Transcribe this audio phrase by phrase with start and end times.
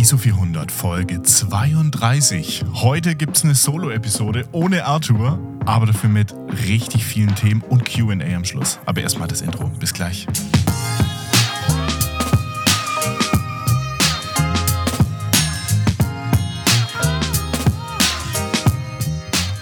[0.00, 2.64] ISO 400 Folge 32.
[2.72, 6.34] Heute gibt es eine Solo-Episode ohne Arthur, aber dafür mit
[6.66, 8.78] richtig vielen Themen und QA am Schluss.
[8.86, 9.68] Aber erstmal das Intro.
[9.78, 10.26] Bis gleich.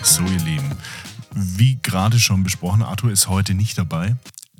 [0.02, 0.70] So, ihr Lieben,
[1.34, 4.14] wie gerade schon besprochen, Arthur ist heute nicht dabei.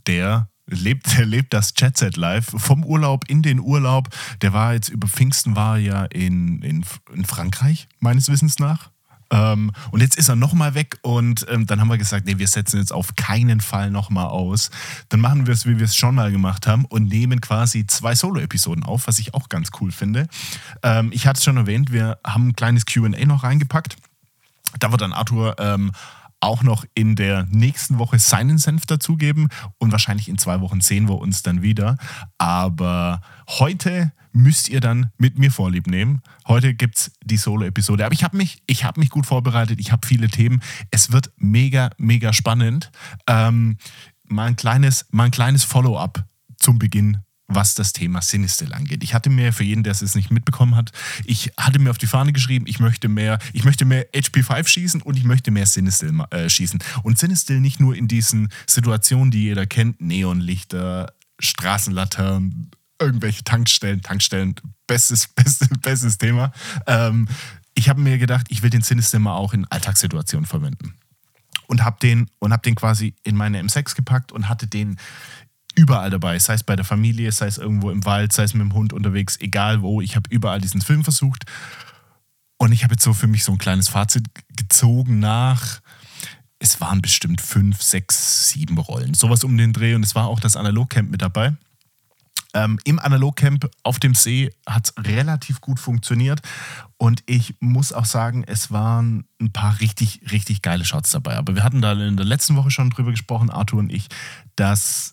[0.08, 4.08] Der lebt, lebt das Chatset live vom Urlaub in den Urlaub.
[4.42, 8.90] Der war jetzt über Pfingsten war ja in, in, in Frankreich, meines Wissens nach.
[9.30, 12.48] Ähm, und jetzt ist er nochmal weg und ähm, dann haben wir gesagt, nee, wir
[12.48, 14.70] setzen jetzt auf keinen Fall nochmal aus.
[15.10, 18.14] Dann machen wir es, wie wir es schon mal gemacht haben und nehmen quasi zwei
[18.14, 20.28] Solo-Episoden auf, was ich auch ganz cool finde.
[20.82, 23.96] Ähm, ich hatte es schon erwähnt, wir haben ein kleines QA noch reingepackt.
[24.78, 25.92] Da wird dann Arthur ähm,
[26.40, 31.08] auch noch in der nächsten Woche seinen Senf dazugeben und wahrscheinlich in zwei Wochen sehen
[31.08, 31.96] wir uns dann wieder.
[32.38, 36.22] Aber heute müsst ihr dann mit mir Vorlieb nehmen.
[36.46, 38.04] Heute gibt es die Solo-Episode.
[38.04, 39.80] Aber ich habe mich, hab mich gut vorbereitet.
[39.80, 40.62] Ich habe viele Themen.
[40.90, 42.90] Es wird mega, mega spannend.
[43.26, 43.78] Ähm,
[44.24, 46.24] mal ein kleines, kleines Follow-up
[46.56, 49.02] zum Beginn was das Thema Sinistil angeht.
[49.02, 50.92] Ich hatte mir, für jeden, der es jetzt nicht mitbekommen hat,
[51.24, 55.02] ich hatte mir auf die Fahne geschrieben, ich möchte mehr, ich möchte mehr HP5 schießen
[55.02, 56.78] und ich möchte mehr Sinistil äh, schießen.
[57.02, 64.54] Und Sinistil nicht nur in diesen Situationen, die jeder kennt, Neonlichter, Straßenlaternen, irgendwelche Tankstellen, Tankstellen,
[64.86, 66.52] bestes, bestes, bestes Thema.
[66.86, 67.28] Ähm,
[67.74, 70.94] ich habe mir gedacht, ich will den Sinistil mal auch in Alltagssituationen verwenden.
[71.66, 74.98] Und habe den, hab den quasi in meine M6 gepackt und hatte den
[75.78, 78.62] überall dabei, sei es bei der Familie, sei es irgendwo im Wald, sei es mit
[78.62, 80.00] dem Hund unterwegs, egal wo.
[80.00, 81.44] Ich habe überall diesen Film versucht.
[82.56, 84.26] Und ich habe jetzt so für mich so ein kleines Fazit
[84.56, 85.80] gezogen nach,
[86.58, 89.14] es waren bestimmt fünf, sechs, sieben Rollen.
[89.14, 89.94] Sowas um den Dreh.
[89.94, 91.54] Und es war auch das Analogcamp mit dabei.
[92.54, 96.40] Ähm, Im Analogcamp auf dem See hat es relativ gut funktioniert.
[96.96, 101.36] Und ich muss auch sagen, es waren ein paar richtig, richtig geile Shots dabei.
[101.36, 104.08] Aber wir hatten da in der letzten Woche schon drüber gesprochen, Arthur und ich,
[104.56, 105.12] dass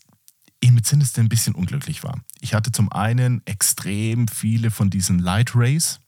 [0.72, 2.22] mit Sinister ein bisschen unglücklich war.
[2.42, 6.00] Ich hatte zum einen extrem viele von diesen Light Rays.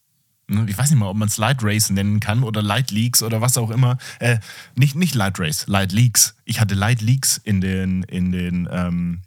[0.48, 3.22] Ne, ich weiß nicht mal, ob man es Light Rays nennen kann oder Light Leaks
[3.22, 3.98] oder was auch immer.
[4.20, 4.40] Äh,
[4.76, 6.36] nicht, nicht Light Rays, Light Leaks.
[6.46, 9.22] Ich hatte Light Leaks in den, in, den, ähm,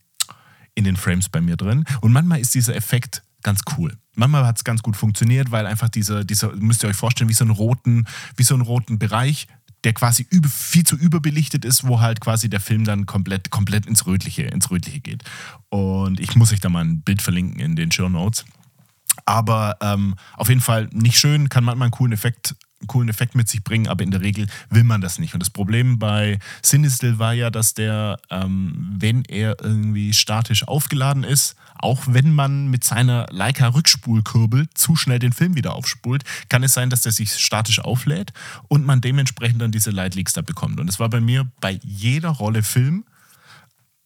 [0.74, 1.84] in den Frames bei mir drin.
[2.00, 3.96] Und manchmal ist dieser Effekt ganz cool.
[4.14, 7.34] Manchmal hat es ganz gut funktioniert, weil einfach dieser, dieser, müsst ihr euch vorstellen, wie
[7.34, 9.46] so einen roten, wie so einen roten Bereich
[9.84, 13.86] der quasi über, viel zu überbelichtet ist, wo halt quasi der Film dann komplett, komplett
[13.86, 15.24] ins Rötliche, ins Rötliche geht.
[15.68, 18.44] Und ich muss euch da mal ein Bild verlinken in den Show Notes.
[19.24, 22.54] Aber ähm, auf jeden Fall nicht schön, kann manchmal einen coolen Effekt
[22.86, 25.34] coolen Effekt mit sich bringen, aber in der Regel will man das nicht.
[25.34, 31.24] Und das Problem bei Sinistil war ja, dass der, ähm, wenn er irgendwie statisch aufgeladen
[31.24, 36.62] ist, auch wenn man mit seiner Leica Rückspulkurbel zu schnell den Film wieder aufspult, kann
[36.62, 38.32] es sein, dass der sich statisch auflädt
[38.68, 40.80] und man dementsprechend dann diese Light Leaks da bekommt.
[40.80, 43.04] Und das war bei mir bei jeder Rolle Film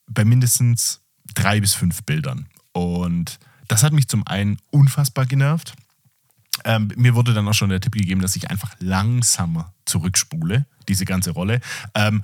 [0.07, 1.01] bei mindestens
[1.35, 2.47] drei bis fünf Bildern.
[2.73, 5.75] Und das hat mich zum einen unfassbar genervt
[6.65, 11.05] ähm, mir wurde dann auch schon der Tipp gegeben, dass ich einfach langsamer zurückspule, diese
[11.05, 11.61] ganze Rolle.
[11.95, 12.23] Ähm,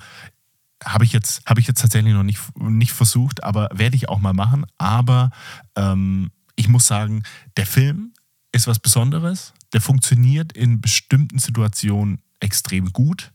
[0.83, 4.19] habe ich, jetzt, hab ich jetzt tatsächlich noch nicht, nicht versucht, aber werde ich auch
[4.19, 4.65] mal machen.
[4.77, 5.31] Aber
[5.75, 7.23] ähm, ich muss sagen,
[7.57, 8.13] der Film
[8.51, 9.53] ist was Besonderes.
[9.73, 13.31] Der funktioniert in bestimmten Situationen extrem gut.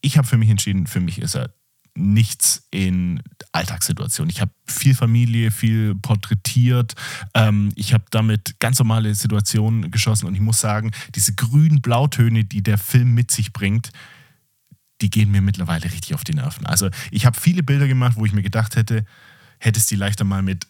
[0.00, 1.54] Ich habe für mich entschieden, für mich ist er
[1.94, 3.22] nichts in
[3.52, 4.30] Alltagssituationen.
[4.30, 6.94] Ich habe viel Familie, viel porträtiert.
[7.34, 12.44] Ähm, ich habe damit ganz normale Situationen geschossen und ich muss sagen, diese grünen Blautöne,
[12.44, 13.90] die der Film mit sich bringt,
[15.02, 16.64] die gehen mir mittlerweile richtig auf die Nerven.
[16.64, 19.04] Also ich habe viele Bilder gemacht, wo ich mir gedacht hätte,
[19.58, 20.66] hättest die leichter mal mit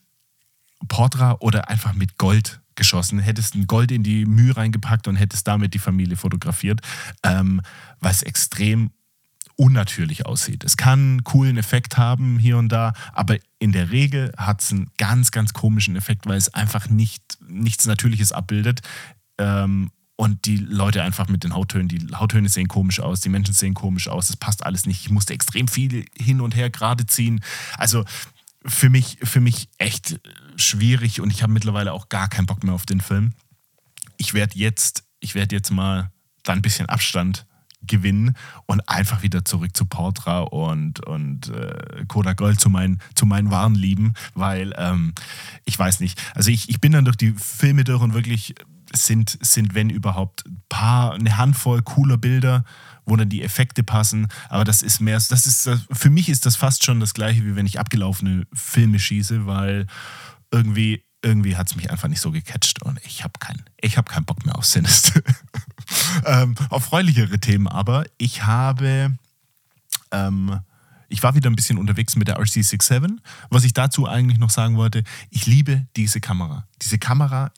[0.89, 5.47] Portra oder einfach mit Gold geschossen, hättest ein Gold in die Mühe reingepackt und hättest
[5.47, 6.81] damit die Familie fotografiert,
[7.23, 7.61] ähm,
[8.01, 8.91] was extrem
[9.57, 10.65] unnatürlich aussieht.
[10.65, 14.73] Es kann einen coolen Effekt haben hier und da, aber in der Regel hat es
[14.73, 18.81] einen ganz, ganz komischen Effekt, weil es einfach nicht, nichts Natürliches abbildet.
[19.39, 23.55] Ähm, und die Leute einfach mit den Hauttönen, die Hauttöne sehen komisch aus, die Menschen
[23.55, 25.01] sehen komisch aus, es passt alles nicht.
[25.03, 27.43] Ich musste extrem viel hin und her gerade ziehen.
[27.77, 28.05] Also
[28.65, 30.21] für mich, für mich echt
[30.57, 33.33] schwierig und ich habe mittlerweile auch gar keinen Bock mehr auf den Film.
[34.17, 36.11] Ich werde jetzt, ich werde jetzt mal
[36.45, 37.47] da ein bisschen Abstand
[37.87, 38.35] gewinnen
[38.67, 43.51] und einfach wieder zurück zu Portra und, und äh, Koda Gold zu meinen, zu meinen
[43.51, 45.15] wahren Lieben, weil ähm,
[45.65, 48.55] ich weiß nicht, also ich, ich bin dann durch die Filme durch und wirklich
[48.95, 52.65] sind, sind wenn überhaupt, ein paar, eine Handvoll cooler Bilder,
[53.05, 56.57] wo dann die Effekte passen, aber das ist mehr, das ist, für mich ist das
[56.57, 59.87] fast schon das gleiche, wie wenn ich abgelaufene Filme schieße, weil
[60.51, 64.25] irgendwie irgendwie hat es mich einfach nicht so gecatcht und ich habe keinen hab keinen
[64.25, 65.21] Bock mehr auf Sinister.
[66.25, 68.05] ähm, auf freulichere Themen aber.
[68.19, 69.17] Ich habe,
[70.11, 70.61] ähm,
[71.09, 73.19] ich war wieder ein bisschen unterwegs mit der RC67.
[73.51, 76.67] Was ich dazu eigentlich noch sagen wollte, ich liebe diese Kamera.
[76.81, 77.53] Diese Kamera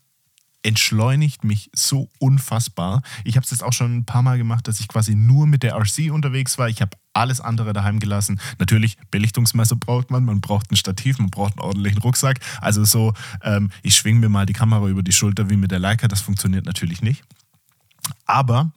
[0.64, 3.02] entschleunigt mich so unfassbar.
[3.22, 5.62] Ich habe es jetzt auch schon ein paar Mal gemacht, dass ich quasi nur mit
[5.62, 6.68] der RC unterwegs war.
[6.68, 8.40] Ich habe alles andere daheim gelassen.
[8.58, 12.40] Natürlich, Belichtungsmesser braucht man, man braucht ein Stativ, man braucht einen ordentlichen Rucksack.
[12.60, 13.12] Also so,
[13.42, 16.22] ähm, ich schwinge mir mal die Kamera über die Schulter wie mit der Leica, das
[16.22, 17.22] funktioniert natürlich nicht.
[18.26, 18.72] Aber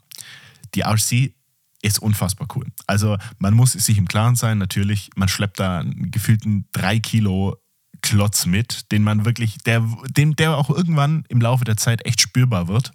[0.75, 1.33] die RC
[1.81, 2.65] ist unfassbar cool.
[2.85, 7.57] Also man muss sich im Klaren sein, natürlich, man schleppt da einen gefühlten drei Kilo
[8.01, 12.21] Klotz mit, den man wirklich, der, dem, der auch irgendwann im Laufe der Zeit echt
[12.21, 12.91] spürbar wird.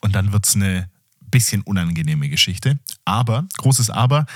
[0.00, 0.90] Und dann wird es eine
[1.20, 2.78] bisschen unangenehme Geschichte.
[3.04, 4.26] Aber, großes Aber,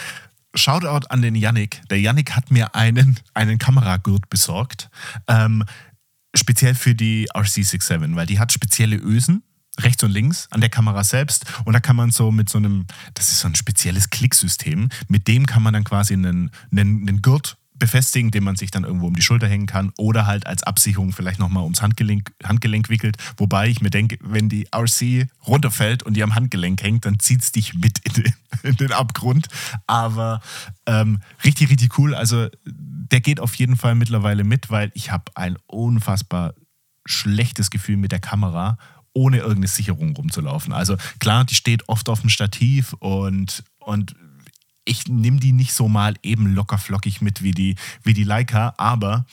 [0.55, 1.83] Shoutout an den Yannick.
[1.91, 4.89] Der Yannick hat mir einen, einen Kameragurt besorgt.
[5.27, 5.65] Ähm,
[6.35, 9.43] speziell für die RC67, weil die hat spezielle Ösen
[9.79, 12.87] rechts und links an der Kamera selbst und da kann man so mit so einem,
[13.15, 17.23] das ist so ein spezielles Klicksystem, mit dem kann man dann quasi einen, einen, einen
[17.23, 20.63] Gurt befestigen, den man sich dann irgendwo um die Schulter hängen kann oder halt als
[20.63, 23.17] Absicherung vielleicht nochmal ums Handgelenk, Handgelenk wickelt.
[23.37, 27.43] Wobei ich mir denke, wenn die RC runterfällt und die am Handgelenk hängt, dann zieht
[27.43, 29.49] es dich mit in den, in den Abgrund.
[29.87, 30.41] Aber
[30.87, 32.15] ähm, richtig, richtig cool.
[32.15, 36.55] Also der geht auf jeden Fall mittlerweile mit, weil ich habe ein unfassbar
[37.07, 38.77] schlechtes Gefühl mit der Kamera
[39.19, 40.73] ohne irgendeine Sicherung rumzulaufen.
[40.73, 44.15] Also klar, die steht oft auf dem Stativ und, und
[44.85, 47.75] ich nehme die nicht so mal eben locker flockig mit wie die,
[48.05, 49.27] wie die Leica, aber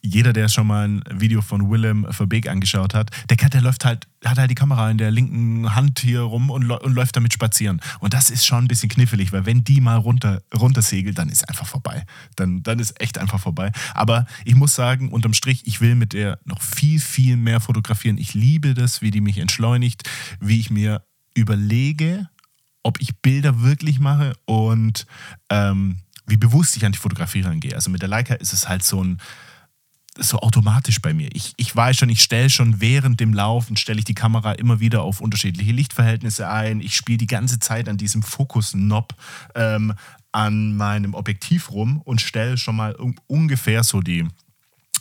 [0.00, 4.06] jeder, der schon mal ein Video von Willem Verbeek angeschaut hat, der, der läuft halt,
[4.24, 7.80] hat halt die Kamera in der linken Hand hier rum und, und, läuft damit spazieren.
[8.00, 11.48] Und das ist schon ein bisschen knifflig, weil wenn die mal runter, runtersegelt, dann ist
[11.48, 12.04] einfach vorbei.
[12.36, 13.72] Dann, dann ist echt einfach vorbei.
[13.94, 18.18] Aber ich muss sagen, unterm Strich, ich will mit der noch viel, viel mehr fotografieren.
[18.18, 20.08] Ich liebe das, wie die mich entschleunigt,
[20.40, 21.02] wie ich mir
[21.34, 22.28] überlege,
[22.82, 25.06] ob ich Bilder wirklich mache und
[25.50, 27.74] ähm, wie bewusst ich an die Fotografie rangehe.
[27.74, 29.18] Also mit der Leica ist es halt so ein
[30.18, 31.30] so automatisch bei mir.
[31.32, 34.78] Ich, ich weiß schon, ich stelle schon während dem Laufen, stelle ich die Kamera immer
[34.80, 36.80] wieder auf unterschiedliche Lichtverhältnisse ein.
[36.80, 39.14] Ich spiele die ganze Zeit an diesem Fokus-Knob
[39.54, 39.94] ähm,
[40.30, 44.26] an meinem Objektiv rum und stelle schon mal ungefähr so die,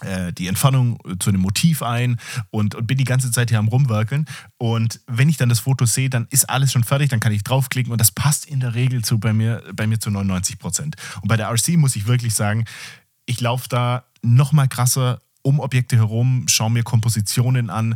[0.01, 2.17] äh, die Entfernung zu einem Motiv ein
[2.49, 4.27] und, und, bin die ganze Zeit hier am Rumwerkeln.
[4.57, 7.43] Und wenn ich dann das Foto sehe, dann ist alles schon fertig, dann kann ich
[7.43, 10.95] draufklicken und das passt in der Regel zu bei mir, bei mir zu 99 Prozent.
[11.21, 12.65] Und bei der RC muss ich wirklich sagen,
[13.25, 17.95] ich laufe da noch mal krasser um Objekte herum, schaue mir Kompositionen an,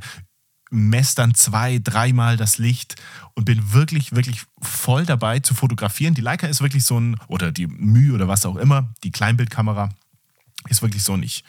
[0.71, 2.95] messe dann zwei, dreimal das Licht
[3.33, 6.15] und bin wirklich, wirklich voll dabei zu fotografieren.
[6.15, 9.89] Die Leica ist wirklich so ein, oder die Mühe oder was auch immer, die Kleinbildkamera
[10.67, 11.43] ist wirklich so ein, ich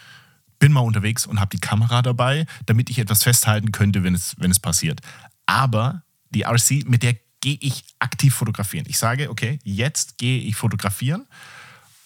[0.59, 4.37] bin mal unterwegs und habe die Kamera dabei, damit ich etwas festhalten könnte, wenn es,
[4.39, 5.01] wenn es passiert.
[5.47, 8.87] Aber die RC, mit der gehe ich aktiv fotografieren.
[8.89, 11.27] Ich sage, okay, jetzt gehe ich fotografieren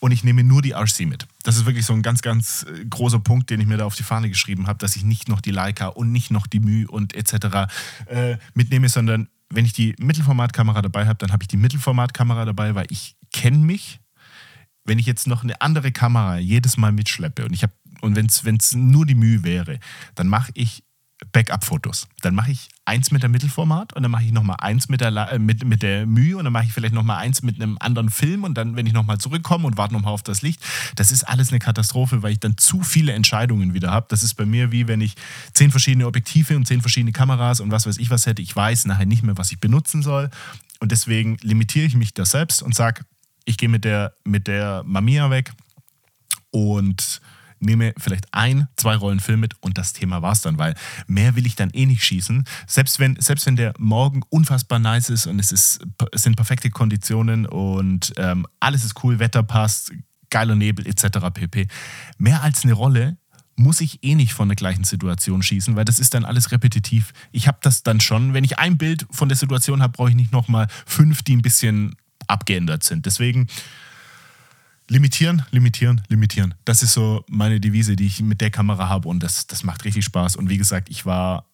[0.00, 1.26] und ich nehme nur die RC mit.
[1.42, 3.94] Das ist wirklich so ein ganz, ganz äh, großer Punkt, den ich mir da auf
[3.94, 6.88] die Fahne geschrieben habe, dass ich nicht noch die Leica und nicht noch die Mühe
[6.88, 7.70] und etc.
[8.06, 12.74] Äh, mitnehme, sondern wenn ich die Mittelformatkamera dabei habe, dann habe ich die Mittelformatkamera dabei,
[12.74, 14.00] weil ich kenne mich.
[14.84, 18.56] Wenn ich jetzt noch eine andere Kamera jedes Mal mitschleppe und ich habe und wenn
[18.56, 19.78] es nur die Mühe wäre,
[20.14, 20.82] dann mache ich
[21.32, 22.08] Backup-Fotos.
[22.22, 25.14] Dann mache ich eins mit der Mittelformat und dann mache ich nochmal eins mit der,
[25.32, 28.10] äh, mit, mit der Mühe und dann mache ich vielleicht nochmal eins mit einem anderen
[28.10, 30.60] Film und dann, wenn ich nochmal zurückkomme und warte nochmal auf das Licht,
[30.96, 34.06] das ist alles eine Katastrophe, weil ich dann zu viele Entscheidungen wieder habe.
[34.08, 35.14] Das ist bei mir wie wenn ich
[35.54, 38.42] zehn verschiedene Objektive und zehn verschiedene Kameras und was weiß ich was hätte.
[38.42, 40.28] Ich weiß nachher nicht mehr, was ich benutzen soll
[40.80, 43.04] und deswegen limitiere ich mich da selbst und sage,
[43.44, 45.52] ich gehe mit der, mit der Mamiya weg
[46.50, 47.20] und
[47.60, 50.74] nehme vielleicht ein, zwei Rollen Film mit und das Thema war es dann, weil
[51.06, 52.44] mehr will ich dann eh nicht schießen.
[52.66, 55.80] Selbst wenn, selbst wenn der Morgen unfassbar nice ist und es, ist,
[56.12, 59.92] es sind perfekte Konditionen und ähm, alles ist cool, Wetter passt,
[60.30, 61.18] geiler Nebel etc.
[61.32, 61.68] pp.
[62.18, 63.16] Mehr als eine Rolle
[63.56, 67.12] muss ich eh nicht von der gleichen Situation schießen, weil das ist dann alles repetitiv.
[67.30, 70.16] Ich habe das dann schon, wenn ich ein Bild von der Situation habe, brauche ich
[70.16, 71.94] nicht nochmal fünf, die ein bisschen
[72.26, 73.04] abgeändert sind.
[73.06, 73.48] Deswegen
[74.90, 76.54] limitieren, limitieren, limitieren.
[76.64, 79.84] Das ist so meine Devise, die ich mit der Kamera habe und das, das macht
[79.84, 80.36] richtig Spaß.
[80.36, 81.46] Und wie gesagt, ich war,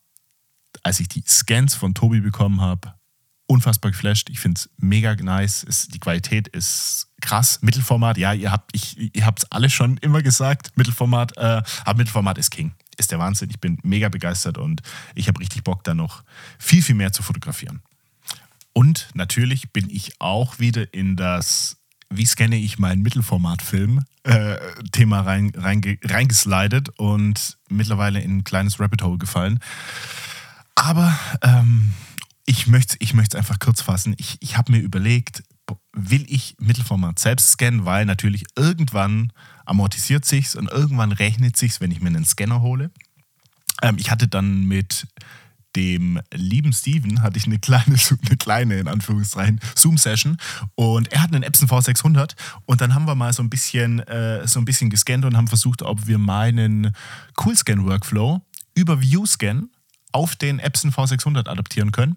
[0.82, 2.94] als ich die Scans von Tobi bekommen habe,
[3.46, 4.30] unfassbar geflasht.
[4.30, 5.64] Ich finde es mega nice.
[5.68, 7.60] Es, die Qualität ist krass.
[7.62, 10.76] Mittelformat, ja, ihr habt es alle schon immer gesagt.
[10.76, 12.74] Mittelformat, äh, aber Mittelformat ist King.
[12.96, 13.50] Ist der Wahnsinn.
[13.50, 14.80] Ich bin mega begeistert und
[15.14, 16.24] ich habe richtig Bock, da noch
[16.58, 17.82] viel, viel mehr zu fotografieren.
[18.72, 21.76] Und natürlich bin ich auch wieder in das
[22.10, 24.56] wie scanne ich meinen Mittelformatfilm, äh,
[24.92, 29.60] Thema rein, rein, reingeslidet und mittlerweile in ein kleines Rabbit Hole gefallen.
[30.74, 31.92] Aber ähm,
[32.44, 34.14] ich möchte es einfach kurz fassen.
[34.18, 35.42] Ich, ich habe mir überlegt,
[35.92, 39.32] will ich Mittelformat selbst scannen, weil natürlich irgendwann
[39.64, 42.90] amortisiert sich's und irgendwann rechnet sich's, wenn ich mir einen Scanner hole.
[43.82, 45.06] Ähm, ich hatte dann mit
[45.76, 50.38] dem lieben Steven hatte ich eine kleine, eine kleine in Anführungszeichen Zoom-Session
[50.74, 54.46] und er hat einen Epson V600 und dann haben wir mal so ein bisschen äh,
[54.48, 56.92] so ein bisschen gescannt und haben versucht, ob wir meinen
[57.34, 58.40] Coolscan-Workflow
[58.74, 59.70] über ViewScan
[60.12, 62.16] auf den Epson V600 adaptieren können.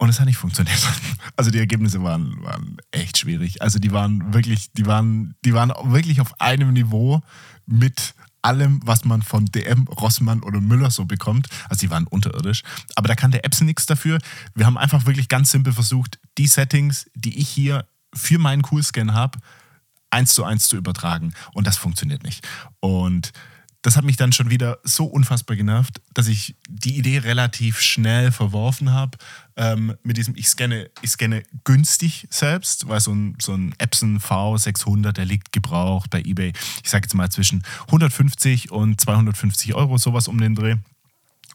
[0.00, 0.78] Und es hat nicht funktioniert.
[1.36, 3.62] Also die Ergebnisse waren, waren echt schwierig.
[3.62, 7.20] Also die waren wirklich, die waren, die waren wirklich auf einem Niveau
[7.64, 11.48] mit allem, was man von DM, Rossmann oder Müller so bekommt.
[11.68, 12.62] Also die waren unterirdisch.
[12.94, 14.18] Aber da kann der Epson nichts dafür.
[14.54, 19.12] Wir haben einfach wirklich ganz simpel versucht, die Settings, die ich hier für meinen Coolscan
[19.12, 19.38] habe,
[20.10, 21.34] eins zu eins zu übertragen.
[21.52, 22.46] Und das funktioniert nicht.
[22.80, 23.32] Und
[23.82, 28.32] das hat mich dann schon wieder so unfassbar genervt, dass ich die Idee relativ schnell
[28.32, 29.16] verworfen habe.
[29.56, 34.18] Ähm, mit diesem, ich scanne, ich scanne günstig selbst, weil so ein, so ein Epson
[34.18, 39.96] V600, der liegt gebraucht bei eBay, ich sage jetzt mal zwischen 150 und 250 Euro,
[39.96, 40.76] sowas um den Dreh.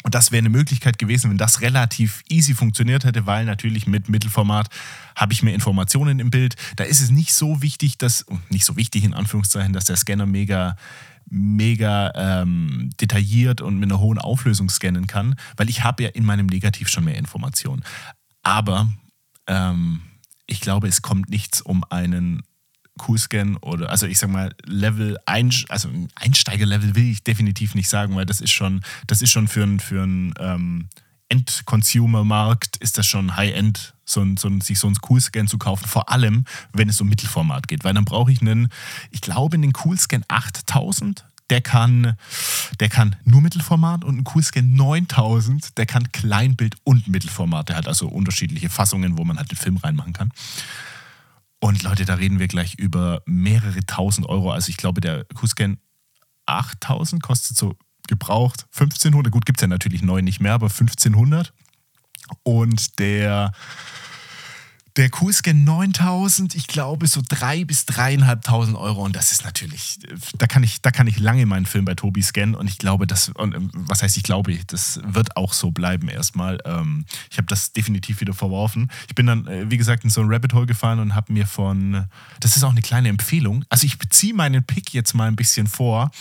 [0.03, 4.09] Und das wäre eine Möglichkeit gewesen, wenn das relativ easy funktioniert hätte, weil natürlich mit
[4.09, 4.67] Mittelformat
[5.15, 6.55] habe ich mehr Informationen im Bild.
[6.75, 10.25] Da ist es nicht so wichtig, dass, nicht so wichtig in Anführungszeichen, dass der Scanner
[10.25, 10.75] mega
[11.33, 16.25] mega ähm, detailliert und mit einer hohen Auflösung scannen kann, weil ich habe ja in
[16.25, 17.83] meinem Negativ schon mehr Informationen.
[18.43, 18.91] Aber
[19.47, 20.01] ähm,
[20.45, 22.43] ich glaube, es kommt nichts um einen
[22.99, 28.15] Q-Scan oder, also ich sag mal, Level, ein, also Einsteigerlevel will ich definitiv nicht sagen,
[28.15, 30.89] weil das ist schon, das ist schon für einen für ähm,
[31.33, 36.45] End-Consumer-Markt ist das schon High-End, so so sich so einen Coolscan zu kaufen, vor allem,
[36.73, 38.69] wenn es um Mittelformat geht, weil dann brauche ich einen,
[39.09, 42.15] ich glaube, einen Coolscan 8000, der kann,
[42.79, 47.69] der kann nur Mittelformat und ein Coolscan 9000, der kann Kleinbild und Mittelformat.
[47.69, 50.31] Der hat also unterschiedliche Fassungen, wo man halt den Film reinmachen kann.
[51.59, 54.51] Und Leute, da reden wir gleich über mehrere tausend Euro.
[54.51, 55.77] Also ich glaube, der Coolscan
[56.45, 57.75] 8000 kostet so
[58.13, 59.31] gebraucht 1500.
[59.31, 61.53] Gut, gibt es ja natürlich neu nicht mehr, aber 1500.
[62.43, 63.51] Und der
[64.95, 69.97] der Coolscan 9000, ich glaube so drei bis dreieinhalbtausend Euro und das ist natürlich,
[70.37, 73.07] da kann ich, da kann ich lange meinen Film bei Tobi scannen und ich glaube,
[73.07, 76.59] das, und ähm, was heißt ich glaube, das wird auch so bleiben erstmal.
[76.65, 78.91] Ähm, ich habe das definitiv wieder verworfen.
[79.07, 81.47] Ich bin dann, äh, wie gesagt, in so ein Rabbit Hole gefahren und habe mir
[81.47, 82.05] von,
[82.39, 85.65] das ist auch eine kleine Empfehlung, also ich beziehe meinen Pick jetzt mal ein bisschen
[85.65, 86.11] vor.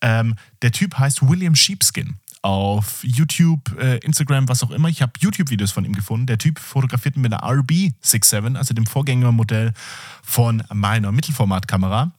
[0.00, 4.88] Ähm, der Typ heißt William Sheepskin auf YouTube, äh, Instagram, was auch immer.
[4.88, 6.26] Ich habe YouTube-Videos von ihm gefunden.
[6.26, 9.72] Der Typ fotografiert mit einer RB67, also dem Vorgängermodell
[10.22, 12.12] von meiner Mittelformatkamera.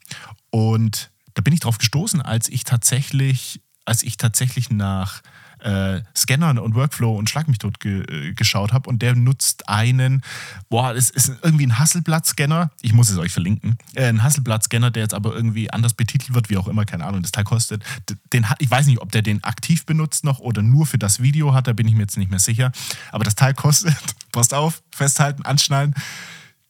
[0.50, 5.22] Und da bin ich drauf gestoßen, als ich tatsächlich, als ich tatsächlich nach
[5.64, 9.70] äh, Scannern und Workflow und Schlag mich tot ge äh, geschaut habe und der nutzt
[9.70, 10.22] einen,
[10.70, 15.04] boah, das ist irgendwie ein Hasselblatt-Scanner, ich muss es euch verlinken, äh, ein Hasselblatt-Scanner, der
[15.04, 17.84] jetzt aber irgendwie anders betitelt wird, wie auch immer, keine Ahnung, das Teil kostet.
[18.34, 21.54] Den ich weiß nicht, ob der den aktiv benutzt noch oder nur für das Video
[21.54, 22.72] hat, da bin ich mir jetzt nicht mehr sicher.
[23.12, 23.96] Aber das Teil kostet,
[24.32, 25.96] passt auf, festhalten, anschnallen,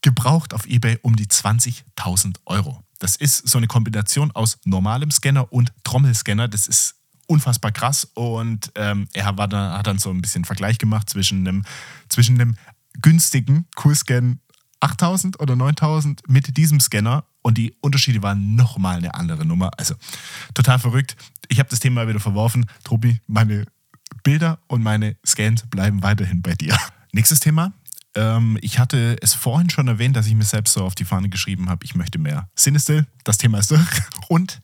[0.02, 2.84] gebraucht auf Ebay um die 20.000 Euro.
[3.00, 6.48] Das ist so eine Kombination aus normalem Scanner und Trommelscanner.
[6.48, 6.96] Das ist
[7.28, 11.48] unfassbar krass und ähm, er war da, hat dann so ein bisschen Vergleich gemacht zwischen
[11.48, 11.64] einem,
[12.10, 12.56] zwischen einem
[13.02, 14.40] günstigen Coolscan
[14.80, 19.72] 8000 oder 9000 mit diesem Scanner und die Unterschiede waren nochmal eine andere Nummer.
[19.78, 19.96] Also
[20.54, 21.16] total verrückt.
[21.48, 22.66] Ich habe das Thema wieder verworfen.
[22.84, 23.66] Tobi, meine
[24.24, 26.78] Bilder und meine Scans bleiben weiterhin bei dir.
[27.12, 27.74] Nächstes Thema.
[28.16, 31.30] Ähm, ich hatte es vorhin schon erwähnt, dass ich mir selbst so auf die Fahne
[31.30, 33.08] geschrieben habe, ich möchte mehr Cinestill.
[33.24, 33.82] Das Thema ist durch.
[34.28, 34.62] Und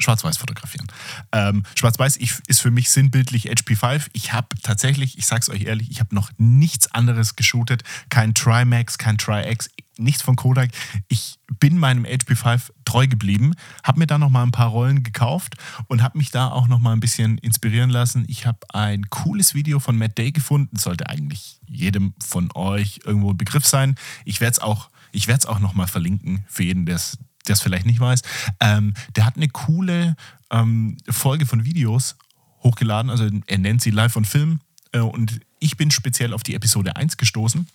[0.00, 0.86] Schwarz-Weiß fotografieren.
[1.32, 4.08] Ähm, Schwarz-Weiß ist für mich sinnbildlich HP5.
[4.12, 7.82] Ich habe tatsächlich, ich sag's euch ehrlich, ich habe noch nichts anderes geshootet.
[8.08, 10.70] Kein Trimax, kein Tri-X, nichts von Kodak.
[11.08, 15.54] Ich bin meinem HP5 treu geblieben, habe mir da noch mal ein paar Rollen gekauft
[15.86, 18.24] und habe mich da auch noch mal ein bisschen inspirieren lassen.
[18.26, 23.30] Ich habe ein cooles Video von Matt Day gefunden, sollte eigentlich jedem von euch irgendwo
[23.30, 23.94] ein Begriff sein.
[24.24, 27.18] Ich werde es auch ich werde es auch noch mal verlinken für jeden, der es
[27.46, 28.22] der es vielleicht nicht weiß,
[28.60, 30.16] ähm, der hat eine coole
[30.50, 32.16] ähm, Folge von Videos
[32.62, 33.10] hochgeladen.
[33.10, 34.60] Also er nennt sie Live on Film.
[34.92, 37.66] Äh, und ich bin speziell auf die Episode 1 gestoßen.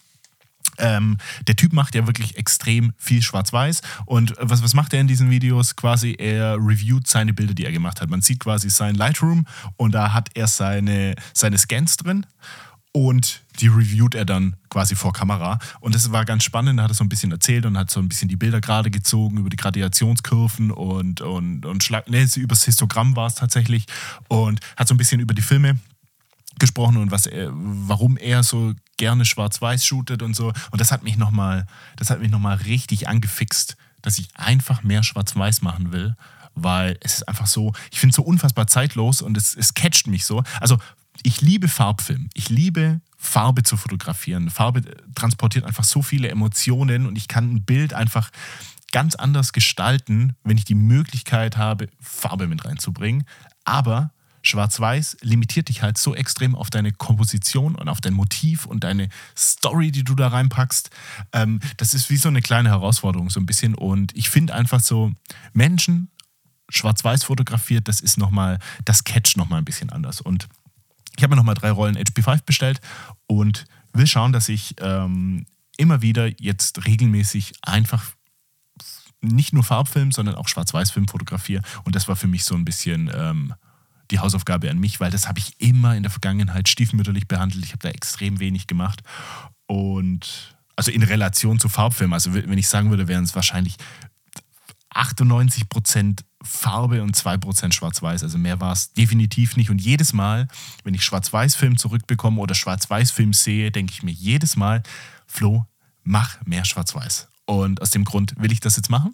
[0.79, 3.81] Ähm, der Typ macht ja wirklich extrem viel Schwarz-Weiß.
[4.05, 5.75] Und was, was macht er in diesen Videos?
[5.75, 8.09] Quasi, er reviewt seine Bilder, die er gemacht hat.
[8.09, 12.25] Man sieht quasi sein Lightroom und da hat er seine, seine Scans drin
[12.98, 15.60] und die reviewt er dann quasi vor Kamera.
[15.82, 16.80] Und das war ganz spannend.
[16.80, 18.89] Da hat er so ein bisschen erzählt und hat so ein bisschen die Bilder gerade
[18.89, 23.86] gezogen über die Gradationskurven und, und, und Schlag, nee, übers Histogramm war es tatsächlich.
[24.30, 25.77] Und hat so ein bisschen über die Filme
[26.58, 30.48] gesprochen und was er, warum er so gerne schwarz-weiß shootet und so.
[30.72, 35.04] Und das hat mich nochmal, das hat mich nochmal richtig angefixt, dass ich einfach mehr
[35.04, 36.16] schwarz-weiß machen will,
[36.56, 40.08] weil es ist einfach so, ich finde es so unfassbar zeitlos und es, es catcht
[40.08, 40.42] mich so.
[40.60, 40.80] Also
[41.24, 42.29] ich liebe Farbfilm.
[42.33, 44.50] Ich liebe Farbe zu fotografieren.
[44.50, 44.81] Farbe
[45.15, 48.29] transportiert einfach so viele Emotionen und ich kann ein Bild einfach
[48.91, 53.25] ganz anders gestalten, wenn ich die Möglichkeit habe, Farbe mit reinzubringen.
[53.65, 54.12] Aber
[54.43, 59.09] Schwarz-Weiß limitiert dich halt so extrem auf deine Komposition und auf dein Motiv und deine
[59.36, 60.89] Story, die du da reinpackst.
[61.33, 63.75] Ähm, das ist wie so eine kleine Herausforderung, so ein bisschen.
[63.75, 65.12] Und ich finde einfach so,
[65.53, 66.09] Menschen
[66.69, 70.21] schwarz-weiß fotografiert, das ist nochmal, das catcht nochmal ein bisschen anders.
[70.21, 70.47] Und
[71.17, 72.79] ich habe mir nochmal drei Rollen HP5 bestellt
[73.25, 75.45] und will schauen, dass ich ähm,
[75.77, 78.03] immer wieder jetzt regelmäßig einfach
[79.21, 81.63] nicht nur Farbfilm, sondern auch Schwarz-Weiß-Film fotografiere.
[81.83, 83.53] Und das war für mich so ein bisschen ähm,
[84.12, 87.65] die Hausaufgabe an mich, weil das habe ich immer in der Vergangenheit stiefmütterlich behandelt.
[87.65, 89.01] Ich habe da extrem wenig gemacht.
[89.65, 93.75] Und also in Relation zu Farbfilm, also wenn ich sagen würde, wären es wahrscheinlich
[94.91, 98.24] 98 Prozent Farbe und 2% Schwarz-Weiß.
[98.24, 99.70] Also mehr war es definitiv nicht.
[99.70, 100.48] Und jedes Mal,
[100.84, 104.84] wenn ich Schwarz-Weiß-Film zurückbekomme oder Schwarz-Weiß-Film sehe, denke ich mir jedes Mal,
[105.27, 105.66] Flo,
[106.04, 107.27] mach mehr Schwarz-Weiß.
[107.46, 109.13] Und aus dem Grund will ich das jetzt machen.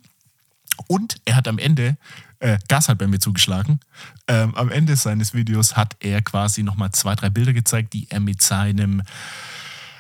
[0.88, 1.98] Und er hat am Ende,
[2.40, 3.80] äh, Gas hat bei mir zugeschlagen,
[4.28, 8.20] ähm, am Ende seines Videos hat er quasi nochmal zwei, drei Bilder gezeigt, die er
[8.20, 9.04] mit seinem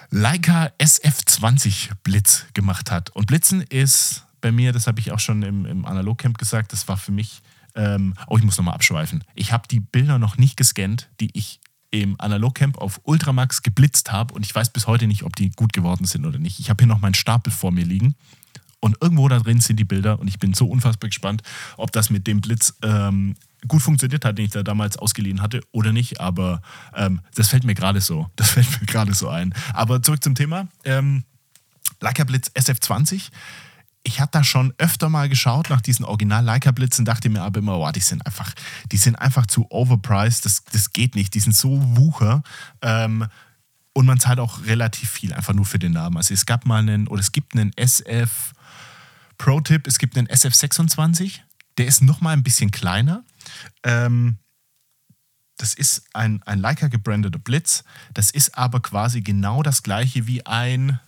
[0.10, 3.10] Leica SF20 Blitz gemacht hat.
[3.12, 6.88] Und Blitzen ist bei mir, das habe ich auch schon im, im Analogcamp gesagt, das
[6.88, 7.42] war für mich,
[7.76, 9.24] ähm, oh, ich muss nochmal abschweifen.
[9.34, 14.34] Ich habe die Bilder noch nicht gescannt, die ich im Analogcamp auf Ultramax geblitzt habe
[14.34, 16.60] und ich weiß bis heute nicht, ob die gut geworden sind oder nicht.
[16.60, 18.16] Ich habe hier noch meinen Stapel vor mir liegen
[18.82, 21.42] und irgendwo da drin sind die Bilder und ich bin so unfassbar gespannt,
[21.78, 23.36] ob das mit dem Blitz ähm,
[23.70, 26.20] gut funktioniert hat, den ich da damals ausgeliehen hatte oder nicht.
[26.20, 26.62] Aber
[26.94, 28.30] ähm, das fällt mir gerade so.
[28.36, 29.54] Das fällt mir gerade so ein.
[29.74, 30.68] Aber zurück zum Thema.
[30.84, 31.24] Ähm,
[32.02, 33.30] Leica Blitz SF20
[34.04, 37.92] ich habe da schon öfter mal geschaut nach diesen Original-Leica-Blitzen, dachte mir aber immer, oh,
[37.92, 38.54] die sind einfach,
[38.92, 42.44] die sind einfach zu overpriced, das, das geht nicht, die sind so wucher.
[42.82, 43.28] Ähm,
[43.94, 46.18] und man zahlt auch relativ viel, einfach nur für den Namen.
[46.18, 48.54] Also es gab mal einen, oder es gibt einen SF
[49.38, 51.40] Pro-Tipp, es gibt einen SF26,
[51.78, 53.24] der ist nochmal ein bisschen kleiner.
[53.84, 54.38] Ähm,
[55.58, 57.84] das ist ein, ein Leica gebrandeter Blitz.
[58.14, 61.00] Das ist aber quasi genau das gleiche wie ein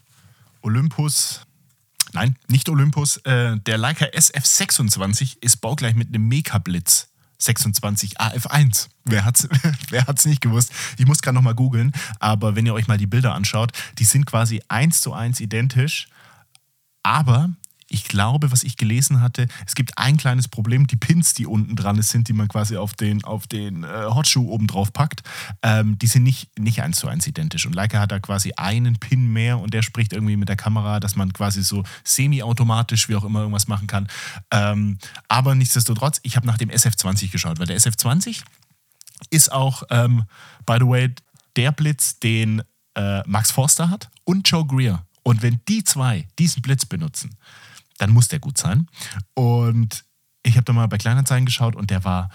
[0.62, 1.46] Olympus
[2.16, 3.18] Nein, nicht Olympus.
[3.18, 8.88] Äh, der Leica SF26 ist baugleich mit einem Mega-Blitz 26 AF1.
[9.04, 9.48] Wer hat's,
[9.90, 10.72] wer hat's nicht gewusst?
[10.98, 14.26] Ich muss gerade nochmal googeln, aber wenn ihr euch mal die Bilder anschaut, die sind
[14.26, 16.08] quasi eins zu eins identisch,
[17.04, 17.50] aber
[17.88, 21.76] ich glaube, was ich gelesen hatte, es gibt ein kleines Problem, die Pins, die unten
[21.76, 25.22] dran sind, die man quasi auf den, auf den äh, Hotshoe oben drauf packt,
[25.62, 27.66] ähm, die sind nicht, nicht eins zu eins identisch.
[27.66, 31.00] Und Leica hat da quasi einen Pin mehr und der spricht irgendwie mit der Kamera,
[31.00, 34.08] dass man quasi so semi-automatisch, wie auch immer, irgendwas machen kann.
[34.52, 38.42] Ähm, aber nichtsdestotrotz, ich habe nach dem SF20 geschaut, weil der SF20
[39.30, 40.24] ist auch, ähm,
[40.66, 41.14] by the way,
[41.56, 42.64] der Blitz, den
[42.96, 45.06] äh, Max Forster hat und Joe Greer.
[45.24, 47.36] Und wenn die zwei diesen Blitz benutzen,
[47.98, 48.88] dann muss der gut sein.
[49.34, 50.06] Und
[50.44, 52.30] ich habe da mal bei Kleinanzeigen geschaut und der war,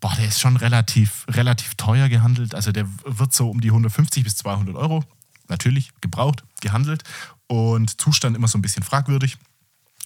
[0.00, 2.54] boah, der ist schon relativ, relativ teuer gehandelt.
[2.54, 5.04] Also der wird so um die 150 bis 200 Euro,
[5.48, 7.02] natürlich gebraucht, gehandelt
[7.48, 9.36] und Zustand immer so ein bisschen fragwürdig.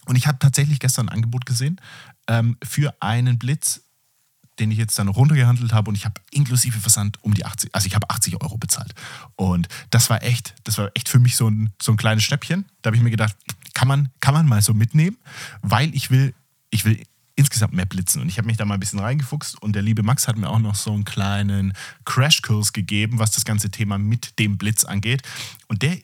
[0.06, 1.80] Und ich habe tatsächlich gestern ein Angebot gesehen
[2.28, 3.82] ähm, für einen Blitz,
[4.58, 7.86] den ich jetzt dann runtergehandelt habe und ich habe inklusive Versand um die 80, also
[7.86, 8.94] ich habe 80 Euro bezahlt.
[9.36, 12.66] Und das war echt, das war echt für mich so ein, so ein kleines Schnäppchen.
[12.82, 13.36] Da habe ich mir gedacht,
[13.80, 15.16] kann man, kann man mal so mitnehmen,
[15.62, 16.34] weil ich will,
[16.68, 17.02] ich will
[17.34, 18.20] insgesamt mehr blitzen.
[18.20, 20.50] Und ich habe mich da mal ein bisschen reingefuchst und der liebe Max hat mir
[20.50, 21.72] auch noch so einen kleinen
[22.04, 25.22] Crashkurs gegeben, was das ganze Thema mit dem Blitz angeht.
[25.68, 25.96] Und der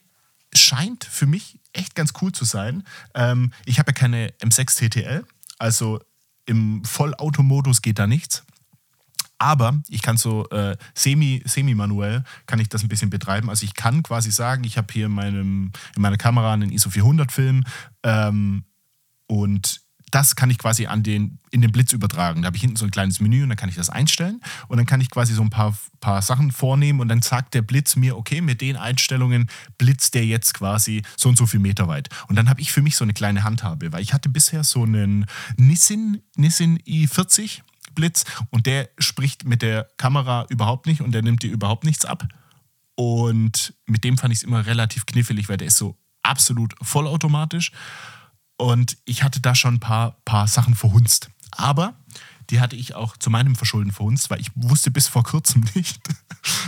[0.54, 2.82] scheint für mich echt ganz cool zu sein.
[3.14, 5.26] Ähm, ich habe ja keine M6 TTL,
[5.58, 6.00] also
[6.46, 8.45] im Vollautomodus geht da nichts.
[9.38, 13.50] Aber ich kann so äh, semi, semi-manuell kann ich das ein bisschen betreiben.
[13.50, 16.90] Also ich kann quasi sagen, ich habe hier in, meinem, in meiner Kamera einen ISO
[16.90, 17.64] 400 Film
[18.02, 18.64] ähm,
[19.26, 22.42] und das kann ich quasi an den, in den Blitz übertragen.
[22.42, 24.76] Da habe ich hinten so ein kleines Menü und dann kann ich das einstellen und
[24.76, 27.96] dann kann ich quasi so ein paar, paar Sachen vornehmen und dann sagt der Blitz
[27.96, 32.08] mir, okay, mit den Einstellungen blitzt der jetzt quasi so und so viel Meter weit.
[32.28, 34.84] Und dann habe ich für mich so eine kleine Handhabe, weil ich hatte bisher so
[34.84, 37.62] einen Nissin, Nissin i40
[37.96, 42.04] Blitz und der spricht mit der Kamera überhaupt nicht und der nimmt dir überhaupt nichts
[42.04, 42.28] ab.
[42.94, 47.72] Und mit dem fand ich es immer relativ knifflig, weil der ist so absolut vollautomatisch.
[48.56, 51.30] Und ich hatte da schon ein paar, paar Sachen verhunzt.
[51.50, 51.94] Aber
[52.50, 56.00] die hatte ich auch zu meinem Verschulden verhunzt, weil ich wusste bis vor kurzem nicht,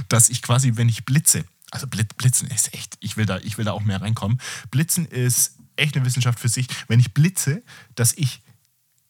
[0.08, 3.64] dass ich quasi, wenn ich blitze, also Blitzen ist echt, ich will, da, ich will
[3.64, 4.40] da auch mehr reinkommen.
[4.70, 6.66] Blitzen ist echt eine Wissenschaft für sich.
[6.88, 7.62] Wenn ich blitze,
[7.94, 8.42] dass ich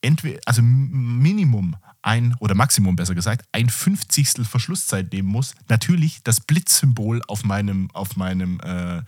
[0.01, 5.55] entweder, also Minimum ein, oder Maximum besser gesagt, ein Fünfzigstel Verschlusszeit nehmen muss.
[5.69, 9.03] Natürlich das Blitzsymbol auf meinem, auf meinem äh,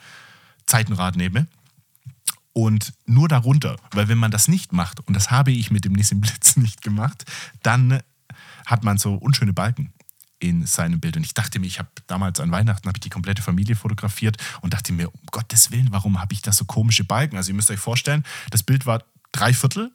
[0.67, 1.47] Zeitenrad nehme.
[2.53, 5.93] Und nur darunter, weil wenn man das nicht macht, und das habe ich mit dem
[5.93, 7.25] Nissin Blitz nicht gemacht,
[7.63, 8.01] dann
[8.67, 9.93] hat man so unschöne Balken
[10.41, 11.17] in seinem Bild.
[11.17, 14.73] Und ich dachte mir, ich habe damals an Weihnachten ich die komplette Familie fotografiert und
[14.73, 17.37] dachte mir, um Gottes Willen, warum habe ich da so komische Balken?
[17.37, 19.93] Also ihr müsst euch vorstellen, das Bild war drei Viertel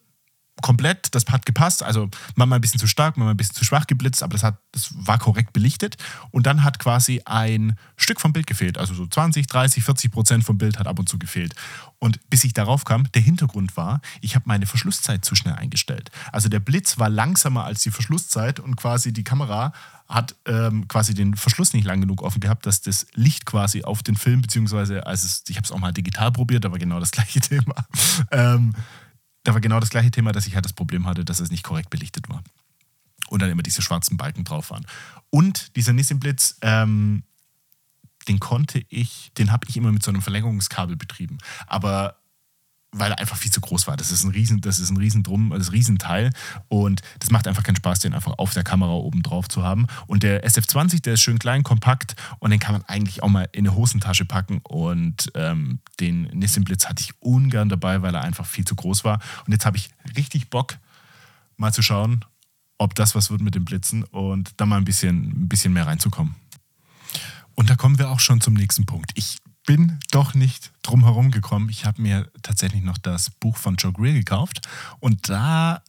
[0.62, 1.84] komplett, das hat gepasst.
[1.84, 4.58] Also manchmal ein bisschen zu stark, manchmal ein bisschen zu schwach geblitzt, aber das, hat,
[4.72, 5.98] das war korrekt belichtet.
[6.32, 8.78] Und dann hat quasi ein Stück vom Bild gefehlt.
[8.78, 11.54] Also so 20, 30, 40 Prozent vom Bild hat ab und zu gefehlt.
[12.00, 16.12] Und bis ich darauf kam, der Hintergrund war, ich habe meine Verschlusszeit zu schnell eingestellt.
[16.32, 19.74] Also der Blitz war langsamer als die Verschlusszeit und quasi die Kamera
[20.08, 24.04] hat ähm, quasi den Verschluss nicht lang genug offen gehabt, dass das Licht quasi auf
[24.04, 27.12] den Film, beziehungsweise, als es, ich habe es auch mal digital probiert, aber genau das
[27.12, 27.74] gleiche Thema.
[28.32, 28.74] Ähm,
[29.46, 31.64] da war genau das gleiche Thema, dass ich halt das Problem hatte, dass es nicht
[31.64, 32.44] korrekt belichtet war.
[33.30, 34.86] Und dann immer diese schwarzen Balken drauf waren.
[35.30, 37.24] Und dieser Nissin Blitz, ähm,
[38.28, 41.38] den konnte ich, den habe ich immer mit so einem Verlängerungskabel betrieben.
[41.68, 42.18] Aber
[42.98, 43.98] weil er einfach viel zu groß war.
[43.98, 46.32] Das ist ein riesen, das ist ein riesen das ist ein Riesenteil
[46.70, 49.88] und das macht einfach keinen Spaß, den einfach auf der Kamera oben drauf zu haben.
[50.08, 53.50] Und der SF20, der ist schön klein, kompakt und den kann man eigentlich auch mal
[53.52, 54.60] in eine Hosentasche packen.
[54.64, 59.04] Und ähm, den Nissin Blitz hatte ich ungern dabei, weil er einfach viel zu groß
[59.04, 59.20] war.
[59.46, 60.78] Und jetzt habe ich richtig Bock,
[61.58, 62.24] mal zu schauen,
[62.78, 65.88] ob das was wird mit dem Blitzen und da mal ein bisschen, ein bisschen mehr
[65.88, 66.36] reinzukommen.
[67.56, 69.12] Und da kommen wir auch schon zum nächsten Punkt.
[69.16, 71.70] Ich bin doch nicht drum herum gekommen.
[71.70, 74.62] Ich habe mir tatsächlich noch das Buch von Joe Greer gekauft
[75.00, 75.82] und da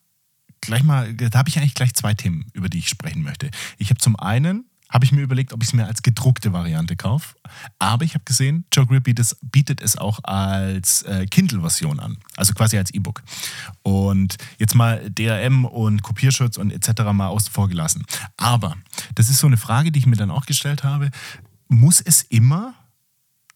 [0.61, 3.51] gleich mal, da habe ich eigentlich gleich zwei Themen, über die ich sprechen möchte.
[3.79, 6.97] Ich habe zum einen habe ich mir überlegt, ob ich es mir als gedruckte Variante
[6.97, 7.35] kaufe.
[7.79, 12.19] Aber ich habe gesehen, Joe Greer bietet es, bietet es auch als äh, Kindle-Version an,
[12.37, 13.23] also quasi als E-Book.
[13.83, 17.03] Und jetzt mal DRM und Kopierschutz und etc.
[17.13, 18.05] mal außen vor gelassen.
[18.37, 18.77] Aber
[19.17, 21.11] das ist so eine Frage, die ich mir dann auch gestellt habe.
[21.69, 22.75] Muss es immer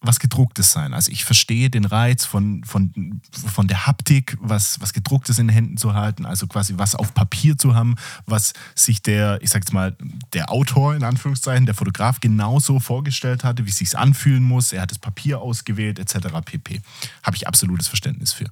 [0.02, 0.94] was gedrucktes sein.
[0.94, 5.54] Also ich verstehe den Reiz von, von, von der Haptik, was, was gedrucktes in den
[5.54, 9.62] Händen zu halten, also quasi was auf Papier zu haben, was sich der, ich sag
[9.62, 9.96] jetzt mal,
[10.32, 14.72] der Autor in Anführungszeichen, der Fotograf genauso vorgestellt hatte, wie es sich anfühlen muss.
[14.72, 16.28] Er hat das Papier ausgewählt, etc.
[16.44, 16.80] pp.
[17.22, 18.50] Habe ich absolutes Verständnis für.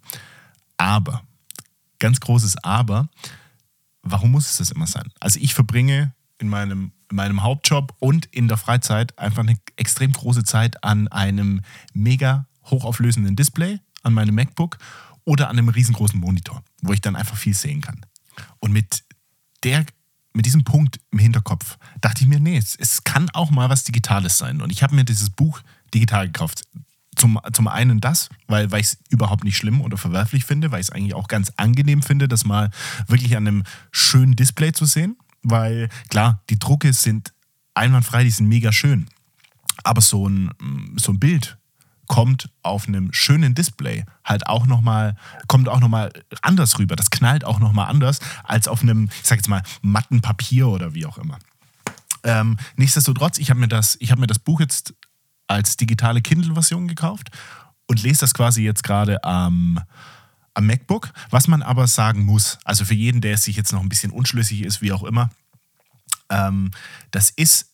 [0.77, 1.23] Aber,
[1.99, 3.09] ganz großes Aber,
[4.03, 5.11] warum muss es das immer sein?
[5.19, 10.13] Also ich verbringe in meinem in meinem Hauptjob und in der Freizeit einfach eine extrem
[10.13, 11.63] große Zeit an einem
[11.95, 14.79] mega hochauflösenden Display, an meinem MacBook
[15.25, 18.05] oder an einem riesengroßen Monitor, wo ich dann einfach viel sehen kann.
[18.61, 19.05] Und mit
[19.65, 19.85] der
[20.35, 23.83] mit diesem Punkt im Hinterkopf dachte ich mir, nee, es, es kann auch mal was
[23.85, 24.61] Digitales sein.
[24.61, 25.61] Und ich habe mir dieses Buch
[25.93, 26.63] digital gekauft.
[27.17, 30.81] Zum, zum einen das, weil, weil ich es überhaupt nicht schlimm oder verwerflich finde, weil
[30.81, 32.71] ich es eigentlich auch ganz angenehm finde, das mal
[33.09, 37.33] wirklich an einem schönen Display zu sehen weil klar, die Drucke sind
[37.75, 39.09] einwandfrei, die sind mega schön.
[39.85, 40.51] Aber so ein,
[40.97, 41.59] so ein Bild
[42.07, 45.15] kommt auf einem schönen Display halt auch nochmal,
[45.47, 46.11] kommt auch nochmal
[46.43, 46.97] anders rüber.
[46.97, 50.95] Das knallt auch nochmal anders als auf einem, ich sag jetzt mal, matten Papier oder
[50.95, 51.39] wie auch immer.
[52.25, 54.95] Ähm, nichtsdestotrotz, ich habe mir, das, mir das Buch jetzt
[55.47, 57.31] als digitale Kindle-Version gekauft
[57.87, 59.79] und lese das quasi jetzt gerade am.
[59.79, 59.85] Ähm,
[60.59, 61.11] am MacBook.
[61.31, 64.63] Was man aber sagen muss, also für jeden, der sich jetzt noch ein bisschen unschlüssig
[64.63, 65.31] ist, wie auch immer,
[66.29, 66.73] ähm,
[67.11, 67.71] das ist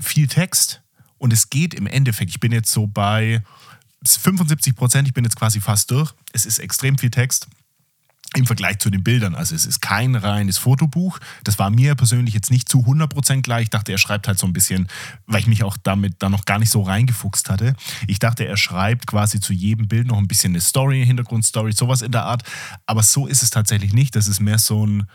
[0.00, 0.82] viel Text
[1.18, 3.42] und es geht im Endeffekt, ich bin jetzt so bei
[4.04, 6.12] 75 Prozent, ich bin jetzt quasi fast durch.
[6.32, 7.46] Es ist extrem viel Text
[8.36, 9.34] im Vergleich zu den Bildern.
[9.34, 11.18] Also es ist kein reines Fotobuch.
[11.44, 13.64] Das war mir persönlich jetzt nicht zu 100% gleich.
[13.64, 14.88] Ich dachte, er schreibt halt so ein bisschen,
[15.26, 17.74] weil ich mich auch damit da noch gar nicht so reingefuchst hatte.
[18.06, 22.02] Ich dachte, er schreibt quasi zu jedem Bild noch ein bisschen eine Story, Hintergrundstory, sowas
[22.02, 22.42] in der Art.
[22.86, 24.16] Aber so ist es tatsächlich nicht.
[24.16, 25.06] Das ist mehr so ein,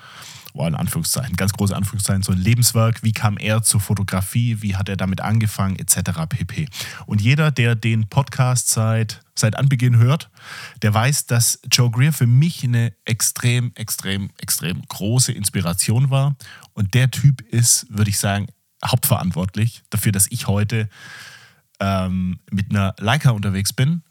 [0.54, 3.04] boah, in Anführungszeichen, ganz große Anführungszeichen, so ein Lebenswerk.
[3.04, 4.62] Wie kam er zur Fotografie?
[4.62, 5.76] Wie hat er damit angefangen?
[5.78, 6.00] Etc.
[6.28, 6.68] pp.
[7.06, 10.30] Und jeder, der den Podcast seit, seit Anbeginn hört,
[10.82, 16.36] der weiß, dass Joe Greer für mich eine extrem, extrem, extrem große Inspiration war.
[16.74, 18.48] Und der Typ ist, würde ich sagen,
[18.84, 20.90] hauptverantwortlich dafür, dass ich heute
[21.80, 24.04] ähm, mit einer Leica unterwegs bin,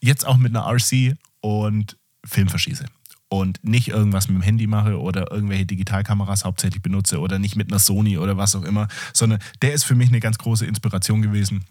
[0.00, 2.86] jetzt auch mit einer RC und Film verschieße
[3.28, 7.70] und nicht irgendwas mit dem Handy mache oder irgendwelche Digitalkameras hauptsächlich benutze oder nicht mit
[7.70, 11.22] einer Sony oder was auch immer, sondern der ist für mich eine ganz große Inspiration
[11.22, 11.64] gewesen.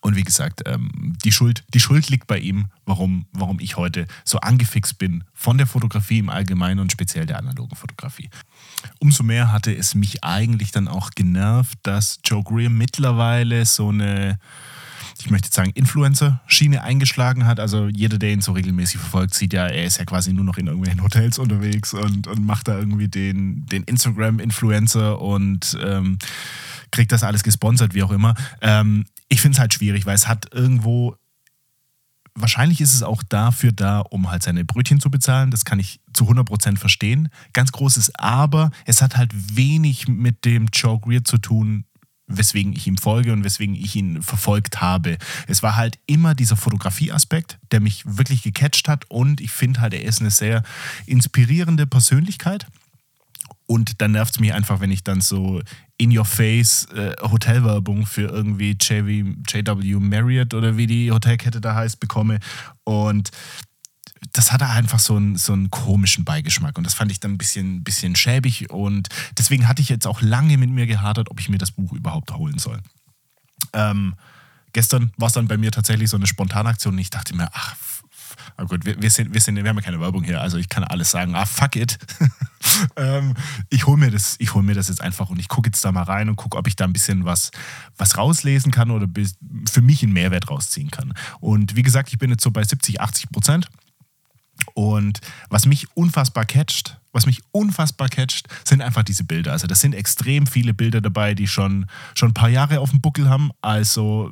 [0.00, 4.06] Und wie gesagt, ähm, die, Schuld, die Schuld liegt bei ihm, warum, warum ich heute
[4.24, 8.30] so angefixt bin von der Fotografie im Allgemeinen und speziell der analogen Fotografie.
[9.00, 14.38] Umso mehr hatte es mich eigentlich dann auch genervt, dass Joe Greer mittlerweile so eine,
[15.18, 17.60] ich möchte jetzt sagen, Influencer-Schiene eingeschlagen hat.
[17.60, 20.56] Also jeder, der ihn so regelmäßig verfolgt, sieht ja, er ist ja quasi nur noch
[20.56, 26.18] in irgendwelchen Hotels unterwegs und, und macht da irgendwie den, den Instagram-Influencer und ähm,
[26.90, 28.34] kriegt das alles gesponsert, wie auch immer.
[28.60, 31.16] Ähm, ich finde es halt schwierig, weil es hat irgendwo
[32.36, 35.50] wahrscheinlich ist es auch dafür da, um halt seine Brötchen zu bezahlen.
[35.50, 37.30] Das kann ich zu 100% verstehen.
[37.52, 41.84] Ganz großes Aber, es hat halt wenig mit dem Joe Greer zu tun,
[42.26, 45.18] weswegen ich ihm folge und weswegen ich ihn verfolgt habe.
[45.46, 49.94] Es war halt immer dieser Fotografieaspekt, der mich wirklich gecatcht hat und ich finde halt,
[49.94, 50.62] er ist eine sehr
[51.06, 52.66] inspirierende Persönlichkeit.
[53.68, 55.60] Und dann nervt es mich einfach, wenn ich dann so
[55.98, 61.74] in your face äh, Hotelwerbung für irgendwie JW, JW Marriott oder wie die Hotelkette da
[61.74, 62.38] heißt bekomme.
[62.84, 63.30] Und
[64.32, 66.78] das hatte einfach so einen, so einen komischen Beigeschmack.
[66.78, 68.70] Und das fand ich dann ein bisschen, bisschen schäbig.
[68.70, 71.92] Und deswegen hatte ich jetzt auch lange mit mir gehadert, ob ich mir das Buch
[71.92, 72.80] überhaupt holen soll.
[73.72, 74.14] Ähm,
[74.72, 76.94] gestern war es dann bei mir tatsächlich so eine Spontanaktion.
[76.94, 77.76] Und ich dachte mir, ach,
[78.56, 80.68] aber gut, wir, wir, sind, wir, sind, wir haben ja keine Werbung hier, also ich
[80.68, 81.98] kann alles sagen, ah, fuck it.
[82.96, 83.34] ähm,
[83.68, 86.02] ich hole mir, das, hol mir das jetzt einfach und ich gucke jetzt da mal
[86.02, 87.50] rein und gucke, ob ich da ein bisschen was,
[87.96, 89.06] was rauslesen kann oder
[89.70, 91.14] für mich einen Mehrwert rausziehen kann.
[91.40, 93.68] Und wie gesagt, ich bin jetzt so bei 70, 80 Prozent.
[94.74, 99.52] Und was mich unfassbar catcht, was mich unfassbar catcht, sind einfach diese Bilder.
[99.52, 103.00] Also das sind extrem viele Bilder dabei, die schon, schon ein paar Jahre auf dem
[103.00, 103.50] Buckel haben.
[103.62, 104.30] Also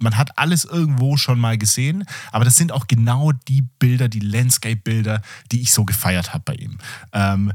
[0.00, 4.20] man hat alles irgendwo schon mal gesehen, aber das sind auch genau die Bilder, die
[4.20, 6.78] Landscape-Bilder, die ich so gefeiert habe bei ihm.
[7.12, 7.52] Ähm,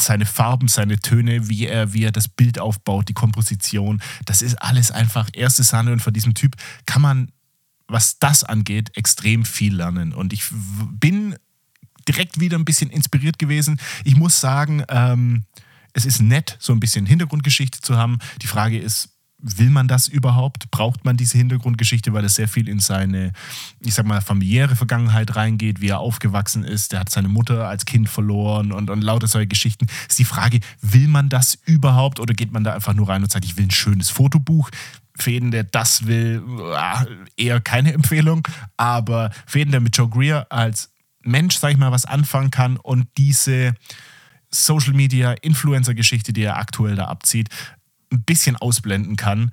[0.00, 4.56] seine Farben, seine Töne, wie er, wie er das Bild aufbaut, die Komposition, das ist
[4.56, 7.32] alles einfach erste Sahne und von diesem Typ kann man,
[7.88, 10.12] was das angeht, extrem viel lernen.
[10.12, 10.44] Und ich
[10.90, 11.36] bin
[12.08, 13.80] direkt wieder ein bisschen inspiriert gewesen.
[14.04, 15.44] Ich muss sagen, ähm,
[15.92, 18.18] es ist nett, so ein bisschen Hintergrundgeschichte zu haben.
[18.42, 20.70] Die Frage ist, will man das überhaupt?
[20.70, 23.32] Braucht man diese Hintergrundgeschichte, weil es sehr viel in seine,
[23.80, 26.92] ich sag mal, familiäre Vergangenheit reingeht, wie er aufgewachsen ist.
[26.92, 29.86] Der hat seine Mutter als Kind verloren und, und lauter solche Geschichten.
[30.08, 33.30] Ist die Frage, will man das überhaupt oder geht man da einfach nur rein und
[33.30, 34.70] sagt, ich will ein schönes Fotobuch?
[35.18, 36.42] Für jeden, der das will,
[36.74, 37.04] ah,
[37.36, 38.46] eher keine Empfehlung.
[38.76, 40.90] Aber für jeden, der mit Joe Greer als
[41.26, 43.74] Mensch, sag ich mal, was anfangen kann und diese
[44.50, 47.48] Social Media Influencer Geschichte, die er aktuell da abzieht,
[48.12, 49.50] ein bisschen ausblenden kann.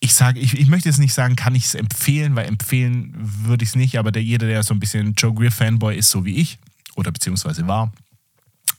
[0.00, 3.64] Ich sage, ich, ich möchte jetzt nicht sagen, kann ich es empfehlen, weil empfehlen würde
[3.64, 6.24] ich es nicht, aber der, jeder, der so ein bisschen Joe Greer Fanboy ist, so
[6.24, 6.58] wie ich,
[6.96, 7.92] oder beziehungsweise war,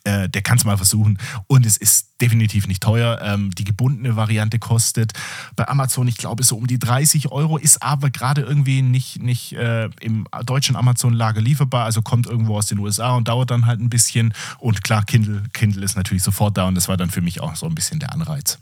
[0.07, 1.17] äh, der kann es mal versuchen.
[1.47, 3.19] Und es ist definitiv nicht teuer.
[3.21, 5.11] Ähm, die gebundene Variante kostet
[5.55, 9.53] bei Amazon, ich glaube, so um die 30 Euro, ist aber gerade irgendwie nicht, nicht
[9.53, 11.83] äh, im deutschen Amazon-Lager lieferbar.
[11.83, 14.33] Also kommt irgendwo aus den USA und dauert dann halt ein bisschen.
[14.59, 17.55] Und klar, Kindle, Kindle ist natürlich sofort da und das war dann für mich auch
[17.55, 18.59] so ein bisschen der Anreiz.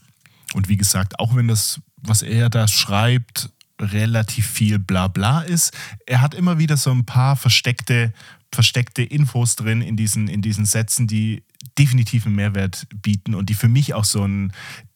[0.54, 5.74] Und wie gesagt, auch wenn das, was er da schreibt, relativ viel Blabla ist.
[6.06, 8.14] Er hat immer wieder so ein paar versteckte
[8.54, 11.44] versteckte Infos drin in diesen, in diesen Sätzen, die
[11.78, 14.54] definitiv einen Mehrwert bieten und die für mich auch so ein,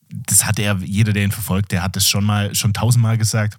[0.10, 3.58] das hat er, jeder, der ihn verfolgt, der hat das schon mal, schon tausendmal gesagt.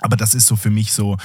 [0.00, 1.18] Aber das ist so für mich so,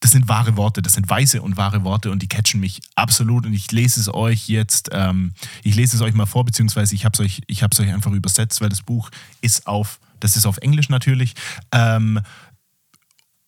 [0.00, 3.46] das sind wahre Worte, das sind weiße und wahre Worte und die catchen mich absolut
[3.46, 7.04] und ich lese es euch jetzt, ähm, ich lese es euch mal vor, beziehungsweise ich
[7.04, 10.90] habe es euch, euch einfach übersetzt, weil das Buch ist auf, das ist auf Englisch
[10.90, 11.34] natürlich
[11.72, 12.20] ähm,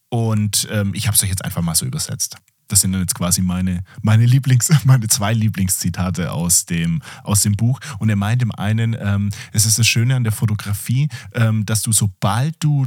[0.08, 3.14] und ähm, ich habe es euch jetzt einfach mal so übersetzt das sind dann jetzt
[3.14, 7.80] quasi meine, meine Lieblings, meine zwei Lieblingszitate aus dem, aus dem Buch.
[7.98, 11.82] Und er meint im einen, ähm, es ist das Schöne an der Fotografie, ähm, dass
[11.82, 12.86] du, sobald du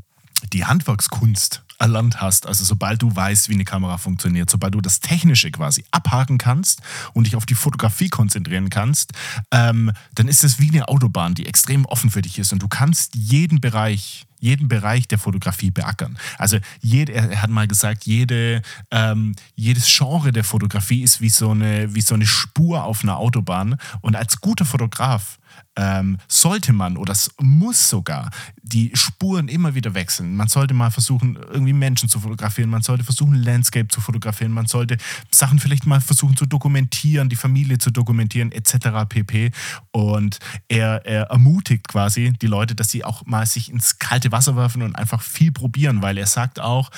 [0.54, 5.00] die Handwerkskunst erlernt hast, also sobald du weißt, wie eine Kamera funktioniert, sobald du das
[5.00, 6.82] Technische quasi abhaken kannst
[7.14, 9.14] und dich auf die Fotografie konzentrieren kannst,
[9.52, 12.68] ähm, dann ist es wie eine Autobahn, die extrem offen für dich ist und du
[12.68, 16.18] kannst jeden Bereich jeden Bereich der Fotografie beackern.
[16.38, 21.52] Also jede, er hat mal gesagt, jede, ähm, jedes Genre der Fotografie ist wie so,
[21.52, 23.78] eine, wie so eine Spur auf einer Autobahn.
[24.02, 25.38] Und als guter Fotograf
[25.78, 28.30] ähm, sollte man oder muss sogar
[28.62, 30.36] die Spuren immer wieder wechseln.
[30.36, 34.66] Man sollte mal versuchen, irgendwie Menschen zu fotografieren, man sollte versuchen, Landscape zu fotografieren, man
[34.66, 34.98] sollte
[35.30, 39.08] Sachen vielleicht mal versuchen zu dokumentieren, die Familie zu dokumentieren, etc.
[39.08, 39.52] pp.
[39.92, 44.56] Und er, er ermutigt quasi die Leute, dass sie auch mal sich ins kalte Wasser
[44.56, 46.90] werfen und einfach viel probieren, weil er sagt auch,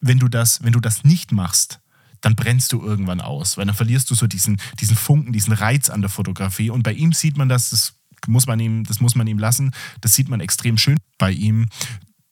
[0.00, 1.80] wenn du das, wenn du das nicht machst,
[2.22, 5.90] dann brennst du irgendwann aus, weil dann verlierst du so diesen, diesen Funken, diesen Reiz
[5.90, 6.70] an der Fotografie.
[6.70, 7.94] Und bei ihm sieht man das, das
[8.26, 9.72] muss man ihm, das muss man ihm lassen.
[10.00, 11.68] Das sieht man extrem schön bei ihm,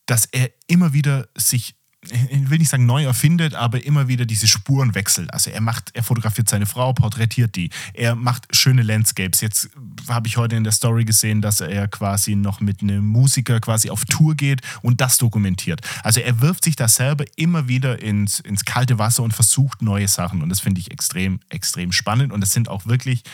[0.07, 1.75] dass er immer wieder sich
[2.09, 5.33] ich will nicht sagen neu erfindet, aber immer wieder diese Spuren wechselt.
[5.35, 7.69] Also er macht, er fotografiert seine Frau, porträtiert die.
[7.93, 9.43] Er macht schöne Landscapes.
[9.43, 9.69] Jetzt
[10.09, 13.91] habe ich heute in der Story gesehen, dass er quasi noch mit einem Musiker quasi
[13.91, 15.83] auf Tour geht und das dokumentiert.
[16.03, 20.09] Also er wirft sich da selber immer wieder ins, ins kalte Wasser und versucht neue
[20.09, 20.43] Sachen.
[20.43, 22.33] Und das finde ich extrem, extrem spannend.
[22.33, 23.25] Und das sind auch wirklich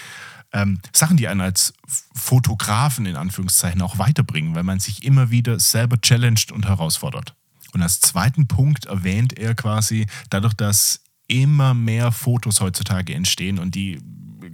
[0.52, 1.74] ähm, Sachen, die einen als
[2.14, 7.34] Fotografen in Anführungszeichen auch weiterbringen, weil man sich immer wieder selber challenged und herausfordert.
[7.72, 13.74] Und als zweiten Punkt erwähnt er quasi, dadurch, dass immer mehr Fotos heutzutage entstehen und
[13.74, 14.00] die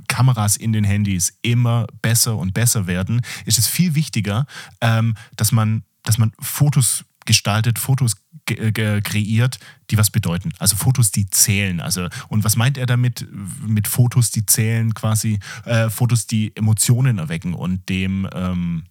[0.09, 4.47] Kameras in den Handys immer besser und besser werden, ist es viel wichtiger,
[4.81, 9.59] ähm, dass, man, dass man Fotos gestaltet, Fotos kreiert,
[9.91, 10.53] die was bedeuten.
[10.59, 11.81] Also Fotos, die zählen.
[11.81, 13.27] Also, und was meint er damit
[13.67, 18.85] mit Fotos, die zählen, quasi äh, Fotos, die Emotionen erwecken und dem ähm,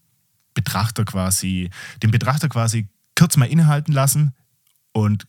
[0.54, 1.70] Betrachter quasi,
[2.02, 2.88] dem Betrachter quasi
[3.18, 4.34] kurz mal innehalten lassen
[4.94, 5.28] und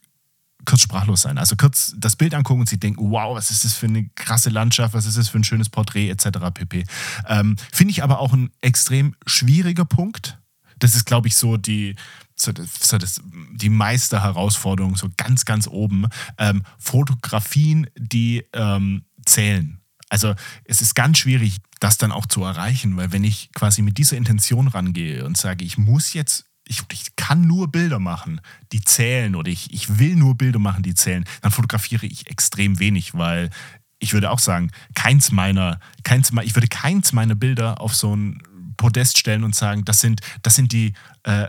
[0.65, 1.39] kurz sprachlos sein.
[1.39, 4.51] Also kurz das Bild angucken und sie denken, wow, was ist das für eine krasse
[4.51, 6.29] Landschaft, was ist das für ein schönes Porträt etc.
[6.55, 6.85] pp.
[7.29, 10.39] Ähm, Finde ich aber auch ein extrem schwieriger Punkt.
[10.79, 11.97] Das ist, glaube ich, so die,
[12.43, 13.21] so das, so das,
[13.53, 16.07] die Meisterherausforderung, so ganz, ganz oben.
[16.39, 19.81] Ähm, Fotografien, die ähm, zählen.
[20.09, 23.99] Also es ist ganz schwierig, das dann auch zu erreichen, weil wenn ich quasi mit
[23.99, 28.41] dieser Intention rangehe und sage, ich muss jetzt ich, ich, kann nur Bilder machen,
[28.73, 32.79] die zählen oder ich, ich will nur Bilder machen, die zählen, dann fotografiere ich extrem
[32.79, 33.51] wenig, weil
[33.99, 38.43] ich würde auch sagen, keins meiner, keins, ich würde keins meiner Bilder auf so ein
[38.83, 40.93] Podest stellen und sagen, das sind, das sind die
[41.25, 41.49] äh, äh,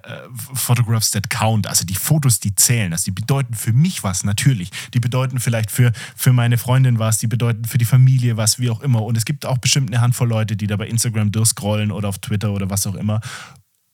[0.54, 2.94] Photographs that count, also die Fotos, die zählen.
[2.94, 4.70] Also die bedeuten für mich was, natürlich.
[4.94, 8.70] Die bedeuten vielleicht für, für meine Freundin was, die bedeuten für die Familie was, wie
[8.70, 9.02] auch immer.
[9.02, 12.20] Und es gibt auch bestimmt eine Handvoll Leute, die da bei Instagram durchscrollen oder auf
[12.20, 13.20] Twitter oder was auch immer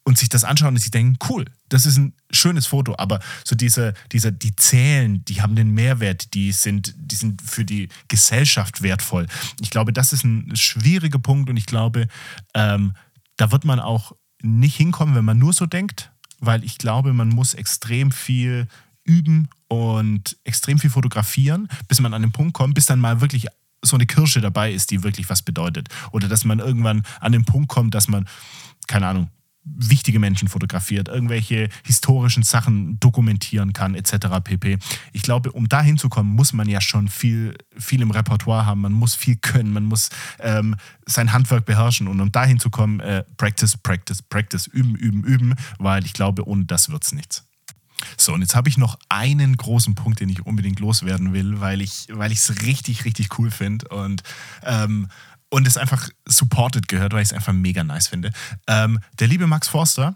[0.09, 3.55] und sich das anschauen und sich denken, cool, das ist ein schönes Foto, aber so
[3.55, 8.81] diese, diese, die zählen, die haben den Mehrwert, die sind, die sind für die Gesellschaft
[8.81, 9.27] wertvoll.
[9.61, 12.07] Ich glaube, das ist ein schwieriger Punkt und ich glaube,
[12.55, 12.93] ähm,
[13.39, 17.29] da wird man auch nicht hinkommen, wenn man nur so denkt, weil ich glaube, man
[17.29, 18.67] muss extrem viel
[19.05, 23.47] üben und extrem viel fotografieren, bis man an den Punkt kommt, bis dann mal wirklich
[23.81, 25.87] so eine Kirsche dabei ist, die wirklich was bedeutet.
[26.11, 28.27] Oder dass man irgendwann an den Punkt kommt, dass man,
[28.87, 29.29] keine Ahnung,
[29.75, 34.27] wichtige Menschen fotografiert, irgendwelche historischen Sachen dokumentieren kann, etc.
[34.43, 34.77] pp.
[35.13, 38.93] Ich glaube, um da hinzukommen, muss man ja schon viel, viel im Repertoire haben, man
[38.93, 43.77] muss viel können, man muss ähm, sein Handwerk beherrschen und um da hinzukommen, äh, Practice,
[43.77, 47.45] Practice, Practice, üben, üben, üben, weil ich glaube, ohne das wird es nichts.
[48.17, 51.81] So, und jetzt habe ich noch einen großen Punkt, den ich unbedingt loswerden will, weil
[51.81, 54.23] ich es richtig, richtig cool finde und
[54.63, 55.09] ähm,
[55.49, 58.31] und es einfach supported gehört, weil ich es einfach mega nice finde.
[58.67, 60.15] Ähm, der liebe Max Forster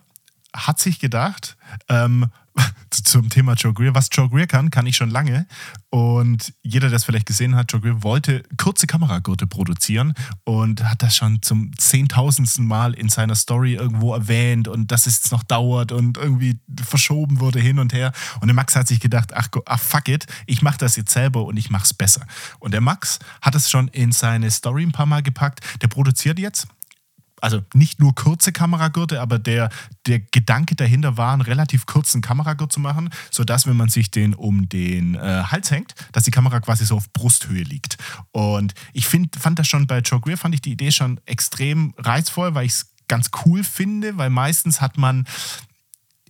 [0.56, 1.58] hat sich gedacht,
[1.90, 2.30] ähm,
[3.04, 3.96] zum Thema Joe Greer.
[3.96, 5.48] Was Joe Greer kann, kann ich schon lange.
[5.90, 10.14] Und jeder, der es vielleicht gesehen hat, Joe Greer wollte kurze Kameragurte produzieren
[10.44, 15.32] und hat das schon zum zehntausendsten Mal in seiner Story irgendwo erwähnt und dass es
[15.32, 18.12] noch dauert und irgendwie verschoben wurde hin und her.
[18.42, 21.46] Und der Max hat sich gedacht, ach, ach fuck it, ich mache das jetzt selber
[21.46, 22.26] und ich mache es besser.
[22.60, 25.62] Und der Max hat es schon in seine Story ein paar Mal gepackt.
[25.82, 26.68] Der produziert jetzt
[27.44, 29.70] also nicht nur kurze Kameragurte, aber der,
[30.08, 34.34] der Gedanke dahinter war, einen relativ kurzen Kameragurt zu machen, sodass, wenn man sich den
[34.34, 37.98] um den äh, Hals hängt, dass die Kamera quasi so auf Brusthöhe liegt.
[38.32, 41.94] Und ich find, fand das schon bei Joe Greer, fand ich die Idee schon extrem
[41.98, 45.26] reizvoll, weil ich es ganz cool finde, weil meistens hat man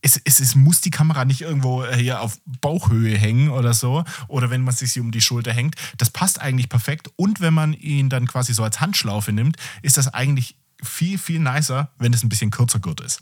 [0.02, 4.04] es, es, es, muss die Kamera nicht irgendwo äh, hier auf Bauchhöhe hängen oder so.
[4.28, 5.76] Oder wenn man sich sie um die Schulter hängt.
[5.97, 7.10] Das passt eigentlich perfekt.
[7.15, 11.39] Und wenn man ihn dann quasi so als Handschlaufe nimmt, ist das eigentlich viel, viel
[11.39, 13.21] nicer, wenn es ein bisschen kürzer gut ist.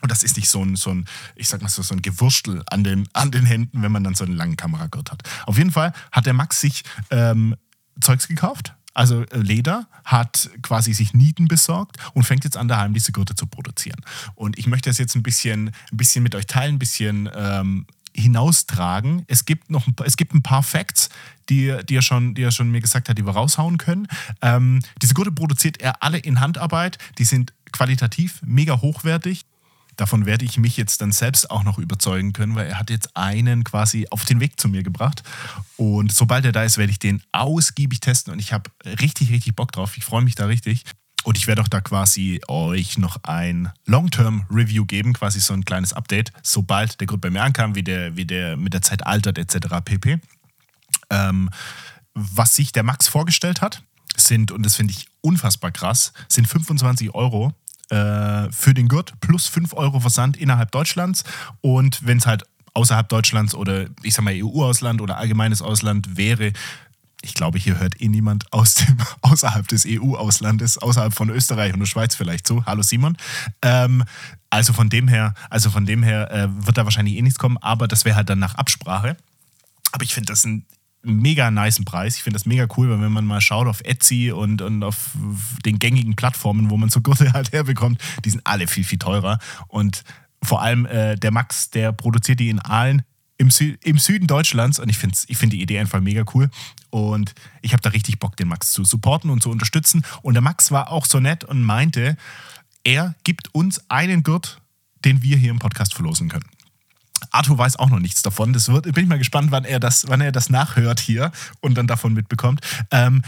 [0.00, 2.62] Und das ist nicht so ein, so ein ich sag mal so, so ein Gewurstel
[2.66, 5.22] an den, an den Händen, wenn man dann so einen langen Kameragurt hat.
[5.46, 7.56] Auf jeden Fall hat der Max sich ähm,
[8.00, 12.92] Zeugs gekauft, also äh, Leder, hat quasi sich Nieten besorgt und fängt jetzt an, daheim
[12.92, 14.00] diese Gurte zu produzieren.
[14.34, 17.86] Und ich möchte das jetzt ein bisschen, ein bisschen mit euch teilen, ein bisschen ähm,
[18.14, 19.24] hinaustragen.
[19.26, 21.08] Es gibt noch ein, es gibt ein paar Facts,
[21.48, 24.06] die, die, er schon, die er schon mir gesagt hat, die wir raushauen können.
[24.40, 26.98] Ähm, diese Gurte produziert er alle in Handarbeit.
[27.18, 29.44] Die sind qualitativ mega hochwertig.
[29.96, 33.16] Davon werde ich mich jetzt dann selbst auch noch überzeugen können, weil er hat jetzt
[33.16, 35.22] einen quasi auf den Weg zu mir gebracht.
[35.76, 39.54] Und sobald er da ist, werde ich den ausgiebig testen und ich habe richtig, richtig
[39.54, 39.96] Bock drauf.
[39.96, 40.84] Ich freue mich da richtig.
[41.24, 45.92] Und ich werde auch da quasi euch noch ein Long-Term-Review geben, quasi so ein kleines
[45.92, 49.38] Update, sobald der Grund bei mir ankam, wie der, wie der mit der Zeit altert,
[49.38, 49.68] etc.
[49.84, 50.20] pp.
[51.10, 51.50] Ähm,
[52.12, 53.82] was sich der Max vorgestellt hat,
[54.16, 57.52] sind, und das finde ich unfassbar krass, sind 25 Euro
[57.88, 61.24] äh, für den Gurt plus 5 Euro Versand innerhalb Deutschlands.
[61.62, 62.44] Und wenn es halt
[62.74, 66.52] außerhalb Deutschlands oder ich sag mal EU-Ausland oder allgemeines Ausland wäre,
[67.24, 71.80] ich glaube, hier hört eh niemand aus dem, außerhalb des EU-Auslandes, außerhalb von Österreich und
[71.80, 72.64] der Schweiz vielleicht zu.
[72.66, 73.16] Hallo Simon.
[73.62, 74.04] Ähm,
[74.50, 77.56] also von dem her, also von dem her äh, wird da wahrscheinlich eh nichts kommen,
[77.58, 79.16] aber das wäre halt dann nach Absprache.
[79.92, 80.66] Aber ich finde das ein
[81.02, 82.16] mega niceen Preis.
[82.16, 85.10] Ich finde das mega cool, weil wenn man mal schaut auf Etsy und, und auf
[85.64, 89.38] den gängigen Plattformen, wo man so Gürtel halt herbekommt, die sind alle viel, viel teurer.
[89.68, 90.04] Und
[90.42, 93.02] vor allem äh, der Max, der produziert die in Aalen
[93.36, 96.50] im, Sü im Süden Deutschlands und ich finde ich find die Idee einfach mega cool.
[96.90, 100.04] Und ich habe da richtig Bock, den Max zu supporten und zu unterstützen.
[100.22, 102.16] Und der Max war auch so nett und meinte,
[102.84, 104.60] er gibt uns einen Gurt,
[105.04, 106.44] den wir hier im Podcast verlosen können.
[107.30, 108.52] Arthur weiß auch noch nichts davon.
[108.52, 111.74] Das wird, bin ich mal gespannt, wann er das, wann er das nachhört hier und
[111.74, 112.60] dann davon mitbekommt.
[112.90, 113.22] Ähm,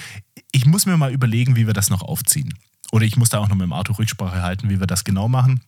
[0.52, 2.54] ich muss mir mal überlegen, wie wir das noch aufziehen.
[2.92, 5.28] Oder ich muss da auch noch mit dem Arthur Rücksprache halten, wie wir das genau
[5.28, 5.60] machen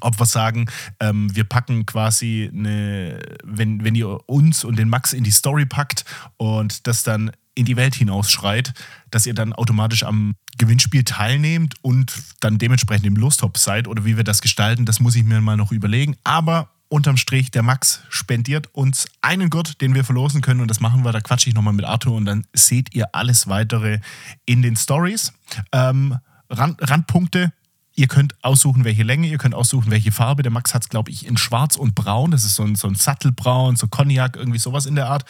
[0.00, 0.66] ob wir sagen,
[1.00, 5.66] ähm, wir packen quasi eine, wenn, wenn ihr uns und den Max in die Story
[5.66, 6.04] packt
[6.36, 8.72] und das dann in die Welt hinausschreit,
[9.10, 14.16] dass ihr dann automatisch am Gewinnspiel teilnehmt und dann dementsprechend im Lostop seid oder wie
[14.16, 16.16] wir das gestalten, das muss ich mir mal noch überlegen.
[16.24, 20.80] Aber unterm Strich, der Max spendiert uns einen Gurt, den wir verlosen können und das
[20.80, 21.12] machen wir.
[21.12, 24.00] Da quatsche ich nochmal mit Arthur und dann seht ihr alles weitere
[24.46, 25.32] in den Stories.
[25.72, 26.18] Ähm,
[26.50, 27.52] Rand, Randpunkte
[27.96, 30.42] Ihr könnt aussuchen, welche Länge, ihr könnt aussuchen, welche Farbe.
[30.42, 32.32] Der Max hat es, glaube ich, in Schwarz und Braun.
[32.32, 35.24] Das ist so ein, so ein Sattelbraun, so Cognac, irgendwie sowas in der Art.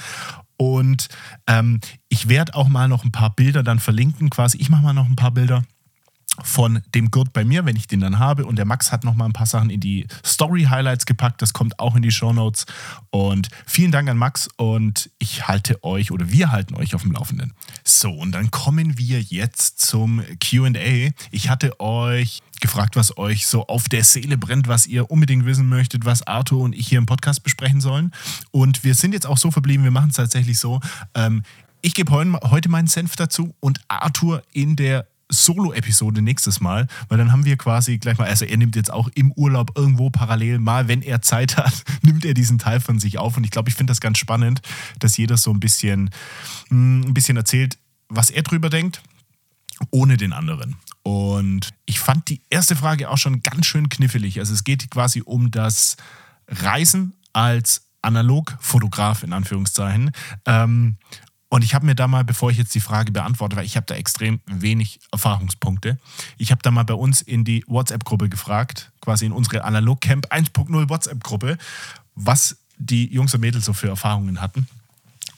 [0.56, 1.08] Und
[1.46, 4.58] ähm, ich werde auch mal noch ein paar Bilder dann verlinken, quasi.
[4.58, 5.62] Ich mache mal noch ein paar Bilder
[6.42, 8.46] von dem Gurt bei mir, wenn ich den dann habe.
[8.46, 11.42] Und der Max hat noch mal ein paar Sachen in die Story-Highlights gepackt.
[11.42, 12.66] Das kommt auch in die Show Notes.
[13.10, 17.12] Und vielen Dank an Max und ich halte euch oder wir halten euch auf dem
[17.12, 17.52] Laufenden.
[17.84, 21.10] So, und dann kommen wir jetzt zum QA.
[21.30, 25.68] Ich hatte euch gefragt, was euch so auf der Seele brennt, was ihr unbedingt wissen
[25.68, 28.12] möchtet, was Arthur und ich hier im Podcast besprechen sollen.
[28.50, 30.80] Und wir sind jetzt auch so verblieben, wir machen es tatsächlich so.
[31.14, 31.42] Ähm,
[31.82, 37.32] ich gebe heute meinen Senf dazu und Arthur in der Solo-Episode nächstes Mal, weil dann
[37.32, 40.88] haben wir quasi gleich mal, also er nimmt jetzt auch im Urlaub irgendwo parallel mal,
[40.88, 43.74] wenn er Zeit hat, nimmt er diesen Teil von sich auf und ich glaube, ich
[43.74, 44.60] finde das ganz spannend,
[44.98, 46.10] dass jeder so ein bisschen,
[46.70, 47.78] mm, ein bisschen erzählt,
[48.08, 49.02] was er drüber denkt,
[49.90, 50.76] ohne den anderen.
[51.02, 54.38] Und ich fand die erste Frage auch schon ganz schön knifflig.
[54.38, 55.96] Also es geht quasi um das
[56.48, 60.12] Reisen als Analogfotograf in Anführungszeichen.
[60.46, 60.96] Ähm,
[61.54, 63.86] und ich habe mir da mal, bevor ich jetzt die Frage beantworte, weil ich habe
[63.86, 66.00] da extrem wenig Erfahrungspunkte,
[66.36, 70.26] ich habe da mal bei uns in die WhatsApp-Gruppe gefragt, quasi in unsere Analog Camp
[70.32, 71.56] 1.0 WhatsApp-Gruppe,
[72.16, 74.66] was die Jungs und Mädels so für Erfahrungen hatten.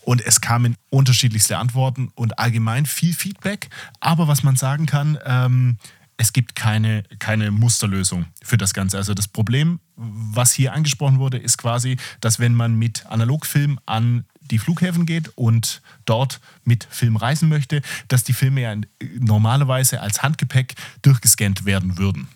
[0.01, 3.69] Und es kamen unterschiedlichste Antworten und allgemein viel Feedback.
[4.01, 5.77] Aber was man sagen kann, ähm,
[6.17, 8.97] es gibt keine, keine Musterlösung für das Ganze.
[8.97, 14.25] Also das Problem, was hier angesprochen wurde, ist quasi, dass wenn man mit Analogfilm an
[14.51, 18.75] die Flughäfen geht und dort mit Film reisen möchte, dass die Filme ja
[19.19, 22.29] normalerweise als Handgepäck durchgescannt werden würden.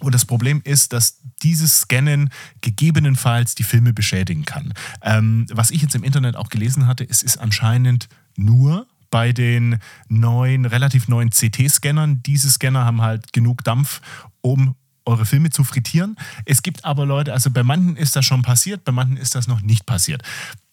[0.00, 2.30] Und das Problem ist, dass dieses Scannen
[2.62, 4.72] gegebenenfalls die Filme beschädigen kann.
[5.02, 9.78] Ähm, was ich jetzt im Internet auch gelesen hatte, es ist anscheinend nur bei den
[10.08, 12.22] neuen, relativ neuen CT-Scannern.
[12.22, 14.00] Diese Scanner haben halt genug Dampf,
[14.40, 16.16] um eure Filme zu frittieren.
[16.44, 19.48] Es gibt aber Leute, also bei manchen ist das schon passiert, bei manchen ist das
[19.48, 20.22] noch nicht passiert.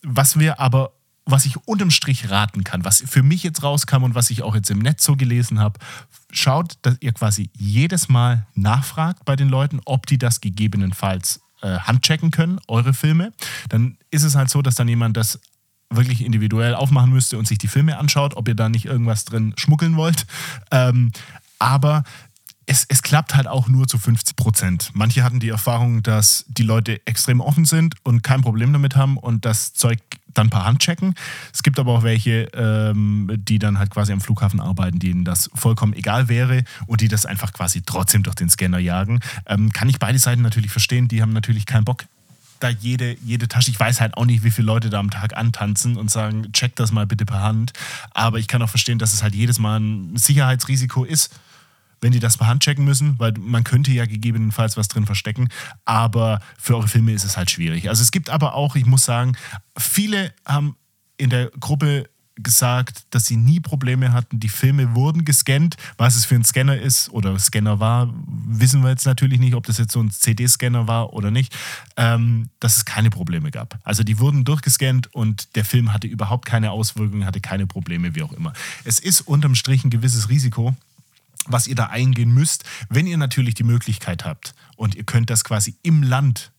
[0.03, 0.91] Was wir aber
[1.29, 4.55] was ich unterm Strich raten kann, was für mich jetzt rauskam und was ich auch
[4.55, 5.77] jetzt im Netz so gelesen habe,
[6.31, 11.79] schaut, dass ihr quasi jedes Mal nachfragt bei den Leuten, ob die das gegebenenfalls äh,
[11.79, 13.33] handchecken können, eure Filme.
[13.67, 15.39] Dann ist es halt so, dass dann jemand das
[15.89, 19.53] wirklich individuell aufmachen müsste und sich die Filme anschaut, ob ihr da nicht irgendwas drin
[19.57, 20.25] schmuggeln wollt.
[20.71, 21.11] Ähm,
[21.59, 22.03] aber
[22.67, 24.91] es, es klappt halt auch nur zu 50 Prozent.
[24.93, 29.17] Manche hatten die Erfahrung, dass die Leute extrem offen sind und kein Problem damit haben
[29.17, 29.99] und das Zeug
[30.33, 31.15] dann per Hand checken.
[31.53, 35.49] Es gibt aber auch welche, ähm, die dann halt quasi am Flughafen arbeiten, denen das
[35.55, 39.21] vollkommen egal wäre und die das einfach quasi trotzdem durch den Scanner jagen.
[39.45, 41.07] Ähm, kann ich beide Seiten natürlich verstehen.
[41.07, 42.03] Die haben natürlich keinen Bock,
[42.59, 45.35] da jede, jede Tasche, ich weiß halt auch nicht, wie viele Leute da am Tag
[45.35, 47.73] antanzen und sagen, check das mal bitte per Hand.
[48.11, 51.31] Aber ich kann auch verstehen, dass es halt jedes Mal ein Sicherheitsrisiko ist
[52.01, 55.49] wenn die das per Hand checken müssen, weil man könnte ja gegebenenfalls was drin verstecken,
[55.85, 57.89] aber für eure Filme ist es halt schwierig.
[57.89, 59.35] Also es gibt aber auch, ich muss sagen,
[59.77, 60.75] viele haben
[61.17, 64.39] in der Gruppe gesagt, dass sie nie Probleme hatten.
[64.39, 65.75] Die Filme wurden gescannt.
[65.97, 69.65] Was es für ein Scanner ist oder Scanner war, wissen wir jetzt natürlich nicht, ob
[69.65, 71.55] das jetzt so ein CD-Scanner war oder nicht,
[71.95, 73.79] ähm, dass es keine Probleme gab.
[73.83, 78.23] Also die wurden durchgescannt und der Film hatte überhaupt keine Auswirkungen, hatte keine Probleme, wie
[78.23, 78.53] auch immer.
[78.83, 80.75] Es ist unterm Strich ein gewisses Risiko,
[81.47, 85.43] was ihr da eingehen müsst, wenn ihr natürlich die Möglichkeit habt und ihr könnt das
[85.43, 86.51] quasi im Land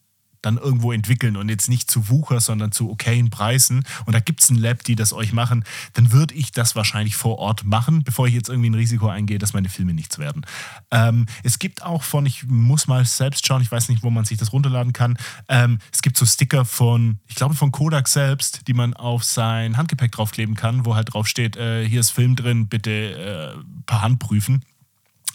[0.42, 4.40] dann irgendwo entwickeln und jetzt nicht zu Wucher, sondern zu okayen Preisen und da gibt
[4.40, 5.64] es ein Lab, die das euch machen,
[5.94, 9.38] dann würde ich das wahrscheinlich vor Ort machen, bevor ich jetzt irgendwie ein Risiko eingehe,
[9.38, 10.46] dass meine Filme nichts werden.
[10.90, 14.24] Ähm, es gibt auch von, ich muss mal selbst schauen, ich weiß nicht, wo man
[14.24, 15.16] sich das runterladen kann,
[15.48, 19.76] ähm, es gibt so Sticker von, ich glaube von Kodak selbst, die man auf sein
[19.76, 24.02] Handgepäck draufkleben kann, wo halt drauf steht, äh, hier ist Film drin, bitte äh, per
[24.02, 24.62] Hand prüfen.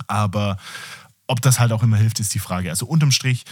[0.07, 0.57] Aber
[1.27, 2.69] ob das halt auch immer hilft, ist die Frage.
[2.69, 3.45] Also unterm Strich,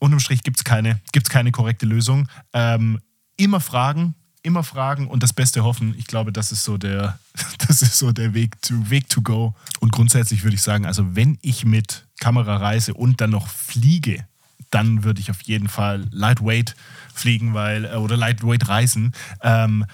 [0.00, 2.28] unterm Strich gibt es keine, gibt's keine korrekte Lösung.
[2.52, 3.00] Ähm,
[3.36, 5.94] immer fragen, immer fragen und das Beste hoffen.
[5.98, 7.18] Ich glaube, das ist so der,
[7.68, 9.54] das ist so der Weg to, Weg to go.
[9.80, 14.26] Und grundsätzlich würde ich sagen, also wenn ich mit Kamera reise und dann noch fliege,
[14.70, 16.74] dann würde ich auf jeden Fall Lightweight
[17.14, 19.12] fliegen, weil, äh, oder Lightweight reisen.
[19.42, 19.84] Ähm,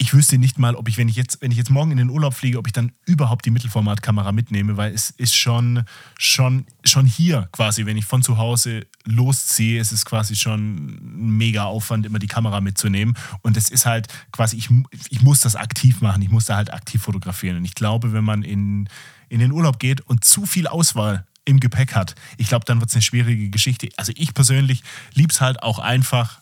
[0.00, 2.08] ich wüsste nicht mal, ob ich, wenn ich jetzt, wenn ich jetzt morgen in den
[2.08, 5.84] Urlaub fliege, ob ich dann überhaupt die Mittelformatkamera mitnehme, weil es ist schon,
[6.16, 11.36] schon, schon hier quasi, wenn ich von zu Hause losziehe, ist es quasi schon ein
[11.36, 13.14] mega Aufwand, immer die Kamera mitzunehmen.
[13.42, 14.70] Und es ist halt quasi, ich,
[15.10, 17.58] ich muss das aktiv machen, ich muss da halt aktiv fotografieren.
[17.58, 18.88] Und ich glaube, wenn man in,
[19.28, 22.88] in den Urlaub geht und zu viel Auswahl im Gepäck hat, ich glaube, dann wird
[22.88, 23.90] es eine schwierige Geschichte.
[23.98, 24.82] Also ich persönlich
[25.12, 26.40] liebe es halt auch einfach,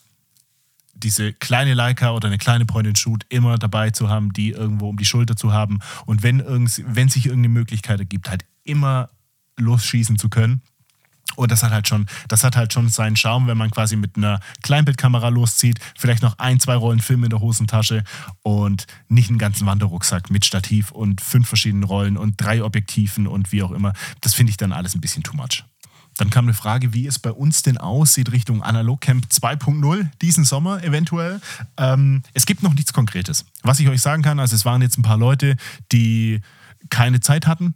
[1.03, 5.05] diese kleine Leica oder eine kleine Point-and-Shoot immer dabei zu haben, die irgendwo um die
[5.05, 9.11] Schulter zu haben und wenn, wenn sich irgendeine Möglichkeit ergibt, halt immer
[9.57, 10.63] losschießen zu können.
[11.37, 14.17] Und das hat halt schon, das hat halt schon seinen Charme, wenn man quasi mit
[14.17, 18.03] einer Kleinbildkamera loszieht, vielleicht noch ein, zwei Rollen Film in der Hosentasche
[18.43, 23.53] und nicht einen ganzen Wanderrucksack mit Stativ und fünf verschiedenen Rollen und drei Objektiven und
[23.53, 23.93] wie auch immer.
[24.21, 25.65] Das finde ich dann alles ein bisschen too much.
[26.19, 30.83] Dann kam eine Frage, wie es bei uns denn aussieht Richtung Analogcamp 2.0 diesen Sommer
[30.83, 31.41] eventuell.
[31.77, 33.47] Ähm, es gibt noch nichts Konkretes.
[33.63, 35.57] Was ich euch sagen kann, also es waren jetzt ein paar Leute,
[35.93, 36.41] die
[36.91, 37.75] keine Zeit hatten,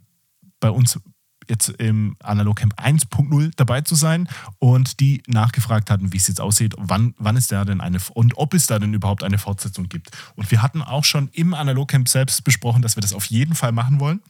[0.59, 0.99] bei uns
[1.47, 4.27] jetzt im Analogcamp 1.0 dabei zu sein
[4.59, 8.37] und die nachgefragt hatten, wie es jetzt aussieht, wann, wann ist da denn eine und
[8.37, 10.09] ob es da denn überhaupt eine Fortsetzung gibt.
[10.35, 13.71] Und wir hatten auch schon im Analogcamp selbst besprochen, dass wir das auf jeden Fall
[13.71, 14.21] machen wollen.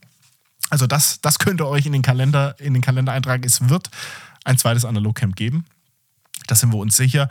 [0.74, 3.44] Also das, das könnt ihr euch in den Kalender, in den Kalender eintragen.
[3.44, 3.92] Es wird
[4.44, 5.66] ein zweites Analogcamp geben.
[6.48, 7.30] Da sind wir uns sicher.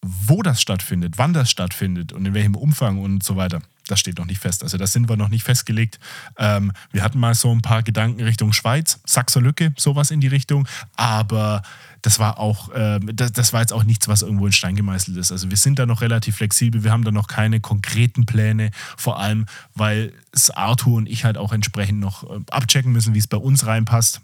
[0.00, 4.16] Wo das stattfindet, wann das stattfindet und in welchem Umfang und so weiter, das steht
[4.16, 4.62] noch nicht fest.
[4.62, 6.00] Also das sind wir noch nicht festgelegt.
[6.38, 10.28] Ähm, wir hatten mal so ein paar Gedanken Richtung Schweiz, Sachser Lücke, sowas in die
[10.28, 10.66] Richtung.
[10.96, 11.60] Aber
[12.02, 15.16] das war auch, äh, das, das, war jetzt auch nichts, was irgendwo in Stein gemeißelt
[15.16, 15.32] ist.
[15.32, 19.20] Also wir sind da noch relativ flexibel, wir haben da noch keine konkreten Pläne, vor
[19.20, 23.28] allem, weil es Arthur und ich halt auch entsprechend noch äh, abchecken müssen, wie es
[23.28, 24.20] bei uns reinpasst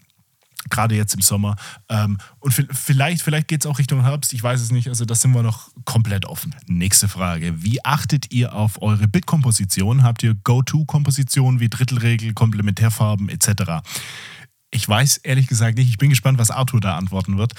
[0.70, 1.56] gerade jetzt im Sommer.
[1.88, 4.88] Ähm, und vielleicht, vielleicht geht es auch Richtung Herbst, ich weiß es nicht.
[4.88, 6.54] Also das sind wir noch komplett offen.
[6.66, 7.62] Nächste Frage.
[7.62, 10.02] Wie achtet ihr auf eure Bildkomposition?
[10.02, 13.82] Habt ihr Go-To-Kompositionen wie Drittelregel, Komplementärfarben etc.?
[14.70, 15.88] Ich weiß ehrlich gesagt nicht.
[15.88, 17.52] Ich bin gespannt, was Arthur da antworten wird.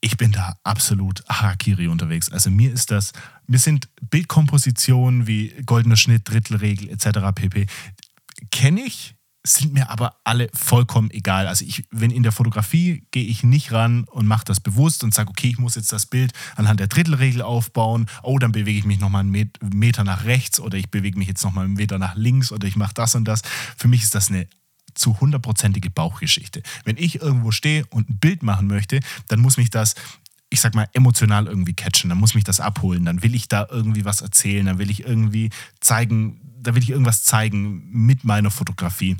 [0.00, 2.30] Ich bin da absolut Harakiri unterwegs.
[2.30, 3.12] Also mir ist das,
[3.46, 7.32] mir sind Bildkompositionen wie goldener Schnitt, Drittelregel etc.
[7.34, 7.66] pp.
[8.50, 11.46] Kenne ich, sind mir aber alle vollkommen egal.
[11.46, 15.14] Also ich, wenn in der Fotografie gehe ich nicht ran und mache das bewusst und
[15.14, 18.06] sage, okay, ich muss jetzt das Bild anhand der Drittelregel aufbauen.
[18.22, 21.42] Oh, dann bewege ich mich nochmal einen Meter nach rechts oder ich bewege mich jetzt
[21.42, 23.42] nochmal einen Meter nach links oder ich mache das und das.
[23.76, 24.46] Für mich ist das eine
[24.94, 26.62] zu hundertprozentige Bauchgeschichte.
[26.84, 29.94] Wenn ich irgendwo stehe und ein Bild machen möchte, dann muss mich das
[30.52, 33.66] ich sag mal, emotional irgendwie catchen, dann muss mich das abholen, dann will ich da
[33.70, 35.48] irgendwie was erzählen, dann will ich irgendwie
[35.80, 39.16] zeigen, da will ich irgendwas zeigen mit meiner Fotografie.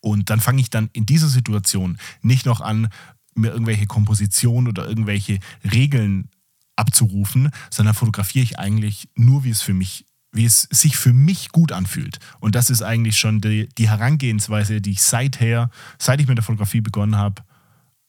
[0.00, 2.88] Und dann fange ich dann in dieser Situation nicht noch an,
[3.34, 6.28] mir irgendwelche Kompositionen oder irgendwelche Regeln
[6.76, 11.50] abzurufen, sondern fotografiere ich eigentlich nur, wie es für mich, wie es sich für mich
[11.50, 12.18] gut anfühlt.
[12.40, 16.44] Und das ist eigentlich schon die, die Herangehensweise, die ich seither, seit ich mit der
[16.44, 17.42] Fotografie begonnen habe,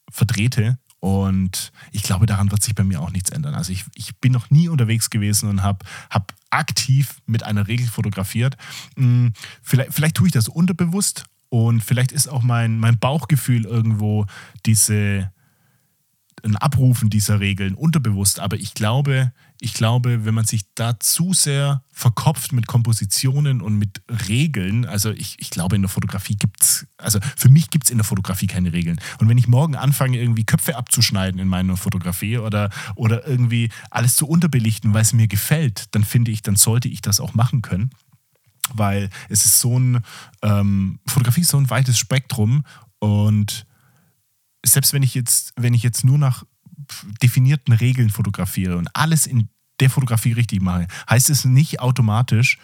[0.09, 0.77] verdrehte.
[0.99, 3.55] Und ich glaube, daran wird sich bei mir auch nichts ändern.
[3.55, 7.87] Also ich, ich bin noch nie unterwegs gewesen und habe hab aktiv mit einer Regel
[7.87, 8.55] fotografiert.
[8.95, 14.25] Hm, vielleicht, vielleicht tue ich das unterbewusst und vielleicht ist auch mein, mein Bauchgefühl irgendwo
[14.65, 15.29] diese,
[16.41, 18.39] ein Abrufen dieser Regeln unterbewusst.
[18.39, 19.33] Aber ich glaube,
[19.63, 25.11] ich glaube, wenn man sich da zu sehr verkopft mit Kompositionen und mit Regeln, also
[25.11, 28.03] ich, ich glaube, in der Fotografie gibt es, also für mich gibt es in der
[28.03, 28.99] Fotografie keine Regeln.
[29.19, 34.17] Und wenn ich morgen anfange, irgendwie Köpfe abzuschneiden in meiner Fotografie oder, oder irgendwie alles
[34.17, 37.61] zu unterbelichten, weil es mir gefällt, dann finde ich, dann sollte ich das auch machen
[37.61, 37.91] können
[38.75, 40.03] weil es ist so ein,
[40.41, 42.63] ähm, Fotografie ist so ein weites Spektrum
[42.99, 43.67] und
[44.65, 46.43] selbst wenn ich jetzt, wenn ich jetzt nur nach
[47.21, 49.49] definierten Regeln fotografiere und alles in
[49.79, 52.57] der Fotografie richtig mache, heißt es nicht automatisch,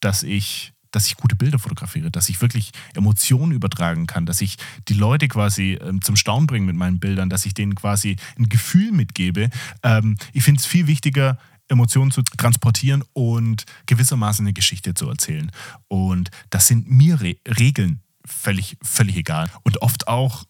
[0.00, 4.56] dass ich dass ich gute Bilder fotografiere, dass ich wirklich Emotionen übertragen kann, dass ich
[4.88, 8.50] die Leute quasi ähm, zum Staunen bringe mit meinen Bildern, dass ich denen quasi ein
[8.50, 9.48] Gefühl mitgebe.
[9.82, 11.38] Ähm, ich finde es viel wichtiger,
[11.68, 15.50] Emotionen zu transportieren und gewissermaßen eine Geschichte zu erzählen.
[15.88, 19.50] Und das sind mir Re Regeln völlig, völlig egal.
[19.62, 20.44] Und oft auch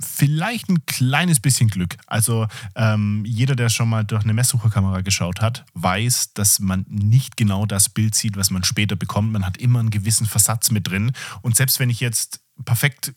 [0.00, 1.96] vielleicht ein kleines bisschen Glück.
[2.06, 7.36] Also ähm, jeder, der schon mal durch eine Messsucherkamera geschaut hat, weiß, dass man nicht
[7.36, 9.32] genau das Bild sieht, was man später bekommt.
[9.32, 11.12] Man hat immer einen gewissen Versatz mit drin.
[11.42, 13.14] Und selbst wenn ich jetzt perfekt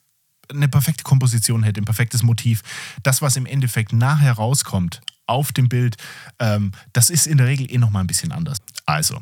[0.49, 2.61] eine perfekte Komposition hätte, ein perfektes Motiv,
[3.01, 5.95] das, was im Endeffekt nachher rauskommt auf dem Bild,
[6.39, 8.57] ähm, das ist in der Regel eh nochmal ein bisschen anders.
[8.85, 9.21] Also,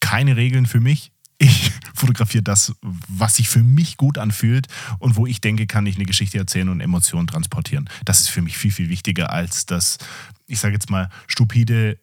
[0.00, 1.11] keine Regeln für mich
[1.42, 4.68] ich fotografiere das, was sich für mich gut anfühlt
[4.98, 7.88] und wo ich denke, kann ich eine Geschichte erzählen und Emotionen transportieren.
[8.04, 9.98] Das ist für mich viel, viel wichtiger als das,
[10.46, 11.98] ich sage jetzt mal, stupide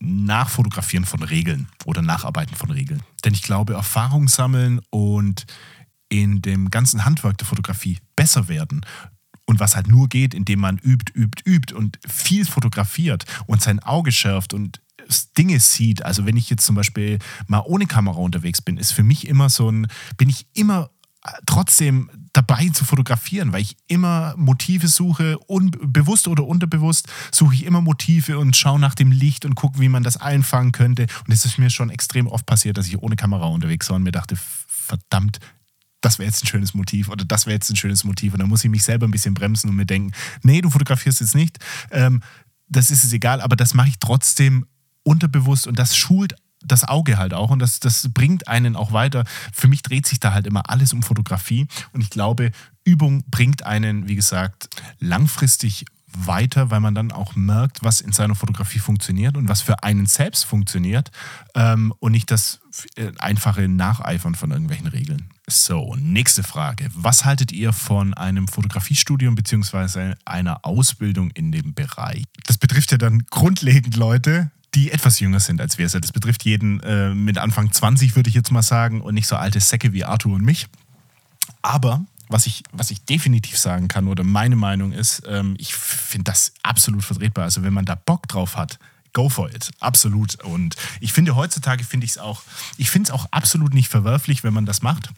[0.00, 3.02] Nachfotografieren von Regeln oder Nacharbeiten von Regeln.
[3.24, 5.44] Denn ich glaube, Erfahrung sammeln und
[6.08, 8.86] in dem ganzen Handwerk der Fotografie besser werden
[9.44, 13.80] und was halt nur geht, indem man übt, übt, übt und viel fotografiert und sein
[13.80, 14.80] Auge schärft und
[15.36, 16.04] Dinge sieht.
[16.04, 19.48] Also wenn ich jetzt zum Beispiel mal ohne Kamera unterwegs bin, ist für mich immer
[19.48, 19.86] so ein,
[20.16, 20.90] bin ich immer
[21.24, 27.64] äh, trotzdem dabei zu fotografieren, weil ich immer Motive suche, bewusst oder unterbewusst suche ich
[27.64, 31.06] immer Motive und schaue nach dem Licht und gucke, wie man das einfangen könnte.
[31.26, 34.04] Und es ist mir schon extrem oft passiert, dass ich ohne Kamera unterwegs war und
[34.04, 34.36] mir dachte,
[34.68, 35.40] verdammt,
[36.00, 38.34] das wäre jetzt ein schönes Motiv oder das wäre jetzt ein schönes Motiv.
[38.34, 41.20] Und dann muss ich mich selber ein bisschen bremsen und mir denken, nee, du fotografierst
[41.20, 41.58] jetzt nicht.
[41.90, 42.22] Ähm,
[42.68, 44.66] das ist es egal, aber das mache ich trotzdem
[45.08, 46.34] unterbewusst und das schult
[46.64, 49.24] das Auge halt auch und das, das bringt einen auch weiter.
[49.52, 52.50] Für mich dreht sich da halt immer alles um Fotografie und ich glaube,
[52.84, 58.34] Übung bringt einen, wie gesagt, langfristig weiter, weil man dann auch merkt, was in seiner
[58.34, 61.10] Fotografie funktioniert und was für einen selbst funktioniert
[61.54, 62.60] ähm, und nicht das
[62.96, 65.28] äh, einfache Nacheifern von irgendwelchen Regeln.
[65.46, 66.88] So, nächste Frage.
[66.94, 70.14] Was haltet ihr von einem Fotografiestudium bzw.
[70.24, 72.24] einer Ausbildung in dem Bereich?
[72.46, 75.86] Das betrifft ja dann grundlegend Leute, die etwas jünger sind als wir.
[75.86, 79.26] Also das betrifft jeden äh, mit Anfang 20, würde ich jetzt mal sagen, und nicht
[79.26, 80.68] so alte Säcke wie Arthur und mich.
[81.62, 86.24] Aber was ich, was ich definitiv sagen kann, oder meine Meinung ist, ähm, ich finde
[86.24, 87.44] das absolut vertretbar.
[87.44, 88.78] Also wenn man da Bock drauf hat,
[89.12, 89.72] go for it.
[89.80, 90.36] Absolut.
[90.44, 92.42] Und ich finde heutzutage finde ich es auch,
[92.76, 95.10] ich finde es auch absolut nicht verwerflich, wenn man das macht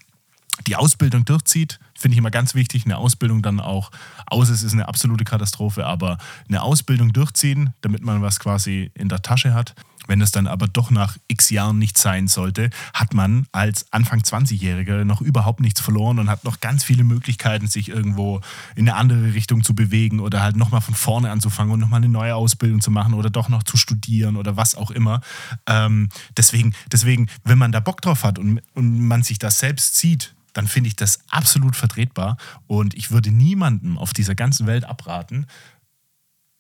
[0.67, 2.85] die Ausbildung durchzieht, finde ich immer ganz wichtig.
[2.85, 3.91] Eine Ausbildung dann auch,
[4.27, 9.09] außer es ist eine absolute Katastrophe, aber eine Ausbildung durchziehen, damit man was quasi in
[9.09, 9.75] der Tasche hat.
[10.07, 14.21] Wenn es dann aber doch nach x Jahren nicht sein sollte, hat man als Anfang
[14.21, 18.41] 20-Jähriger noch überhaupt nichts verloren und hat noch ganz viele Möglichkeiten, sich irgendwo
[18.75, 22.09] in eine andere Richtung zu bewegen oder halt nochmal von vorne anzufangen und nochmal eine
[22.09, 25.21] neue Ausbildung zu machen oder doch noch zu studieren oder was auch immer.
[25.69, 29.97] Ähm, deswegen, deswegen, wenn man da Bock drauf hat und, und man sich das selbst
[29.97, 32.37] sieht, dann finde ich das absolut vertretbar.
[32.67, 35.47] Und ich würde niemandem auf dieser ganzen Welt abraten,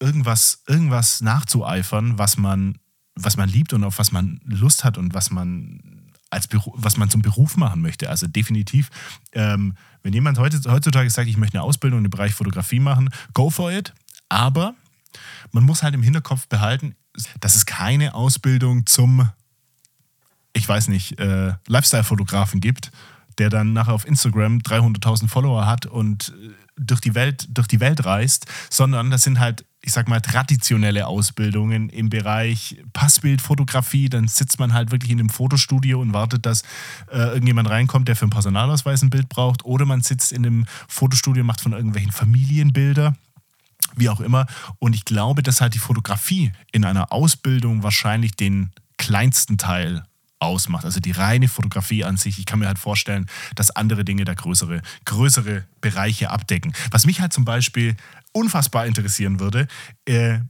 [0.00, 2.78] irgendwas, irgendwas nachzueifern, was man,
[3.14, 7.10] was man liebt und auf was man Lust hat und was man als was man
[7.10, 8.08] zum Beruf machen möchte.
[8.08, 8.88] Also definitiv,
[9.32, 13.72] ähm, wenn jemand heutzutage sagt, ich möchte eine Ausbildung im Bereich Fotografie machen, go for
[13.72, 13.92] it.
[14.28, 14.74] Aber
[15.50, 16.94] man muss halt im Hinterkopf behalten,
[17.40, 19.28] dass es keine Ausbildung zum,
[20.52, 22.92] ich weiß nicht, äh, Lifestyle-Fotografen gibt,
[23.38, 26.50] der dann nachher auf Instagram 300.000 Follower hat und äh,
[26.80, 31.06] durch die Welt, durch die Welt reist, sondern das sind halt, ich sag mal, traditionelle
[31.06, 34.08] Ausbildungen im Bereich Passbildfotografie.
[34.08, 36.62] Dann sitzt man halt wirklich in einem Fotostudio und wartet, dass
[37.12, 39.64] äh, irgendjemand reinkommt, der für einen Personalausweis ein Bild braucht.
[39.64, 43.14] Oder man sitzt in einem Fotostudio, macht von irgendwelchen Familienbilder
[43.96, 44.46] wie auch immer.
[44.78, 50.04] Und ich glaube, dass halt die Fotografie in einer Ausbildung wahrscheinlich den kleinsten Teil
[50.40, 50.84] ausmacht.
[50.84, 52.38] Also die reine Fotografie an sich.
[52.38, 56.72] Ich kann mir halt vorstellen, dass andere Dinge da größere, größere Bereiche abdecken.
[56.90, 57.96] Was mich halt zum Beispiel
[58.32, 59.68] unfassbar interessieren würde,
[60.06, 60.40] äh,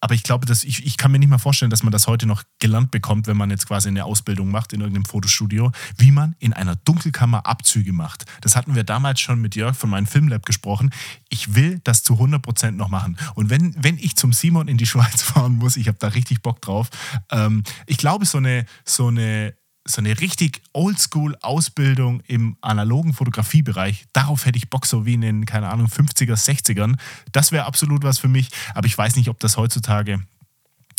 [0.00, 2.26] aber ich glaube, dass ich, ich kann mir nicht mal vorstellen, dass man das heute
[2.26, 6.34] noch gelernt bekommt, wenn man jetzt quasi eine Ausbildung macht in irgendeinem Fotostudio, wie man
[6.38, 8.24] in einer Dunkelkammer Abzüge macht.
[8.40, 10.90] Das hatten wir damals schon mit Jörg von meinem Filmlab gesprochen.
[11.28, 13.18] Ich will das zu 100% noch machen.
[13.34, 16.42] Und wenn, wenn ich zum Simon in die Schweiz fahren muss, ich habe da richtig
[16.42, 16.88] Bock drauf.
[17.30, 24.44] Ähm, ich glaube, so eine, so eine so eine richtig Oldschool-Ausbildung im analogen Fotografiebereich, darauf
[24.44, 26.98] hätte ich Bock, so wie in den, keine Ahnung, 50er, 60ern.
[27.32, 30.20] Das wäre absolut was für mich, aber ich weiß nicht, ob das heutzutage,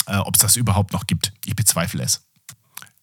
[0.08, 1.34] äh, ob es das überhaupt noch gibt.
[1.46, 2.26] Ich bezweifle es.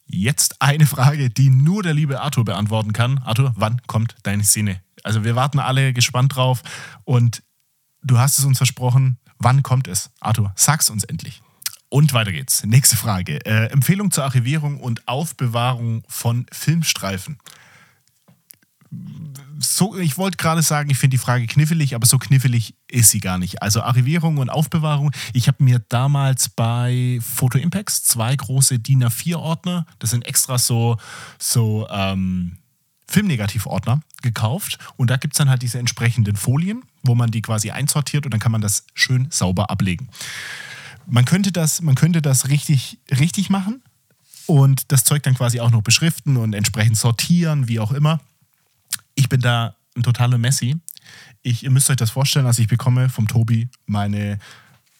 [0.07, 3.19] Jetzt eine Frage, die nur der liebe Arthur beantworten kann.
[3.19, 4.81] Arthur, wann kommt deine Szene?
[5.05, 6.63] Also wir warten alle gespannt drauf
[7.05, 7.43] und
[8.03, 9.19] du hast es uns versprochen.
[9.39, 10.11] Wann kommt es?
[10.21, 11.43] Arthur, sag's uns endlich.
[11.91, 12.65] Und weiter geht's.
[12.65, 13.45] Nächste Frage.
[13.47, 17.39] Äh, Empfehlung zur Archivierung und Aufbewahrung von Filmstreifen.
[19.59, 23.21] So, ich wollte gerade sagen, ich finde die Frage knifflig, aber so knifflig ist sie
[23.21, 23.61] gar nicht.
[23.63, 25.13] Also Archivierung und Aufbewahrung.
[25.33, 30.97] Ich habe mir damals bei Photo Impacts zwei große DIN A4-Ordner, das sind extra so,
[31.39, 32.59] so ähm,
[33.09, 37.71] Filmnegativordner gekauft und da gibt es dann halt diese entsprechenden Folien, wo man die quasi
[37.71, 40.09] einsortiert und dann kann man das schön sauber ablegen.
[41.11, 43.83] Man könnte das, man könnte das richtig, richtig machen
[44.47, 48.21] und das Zeug dann quasi auch noch beschriften und entsprechend sortieren, wie auch immer.
[49.15, 50.77] Ich bin da ein totaler Messi.
[51.43, 54.39] Ich, ihr müsst euch das vorstellen, also ich bekomme vom Tobi meine,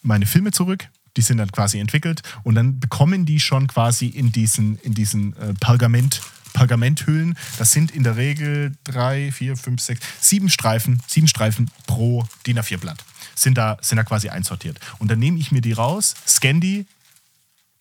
[0.01, 0.89] meine Filme zurück.
[1.15, 5.35] Die sind dann quasi entwickelt und dann bekommen die schon quasi in diesen, in diesen
[5.37, 6.21] äh, Pergament,
[6.53, 7.37] Pergamenthüllen.
[7.57, 12.59] Das sind in der Regel drei, vier, fünf, sechs, sieben Streifen, sieben Streifen pro DIN
[12.59, 13.03] A4-Blatt.
[13.39, 14.79] Sind da, sind da quasi einsortiert.
[14.97, 16.85] Und dann nehme ich mir die raus, scanne die,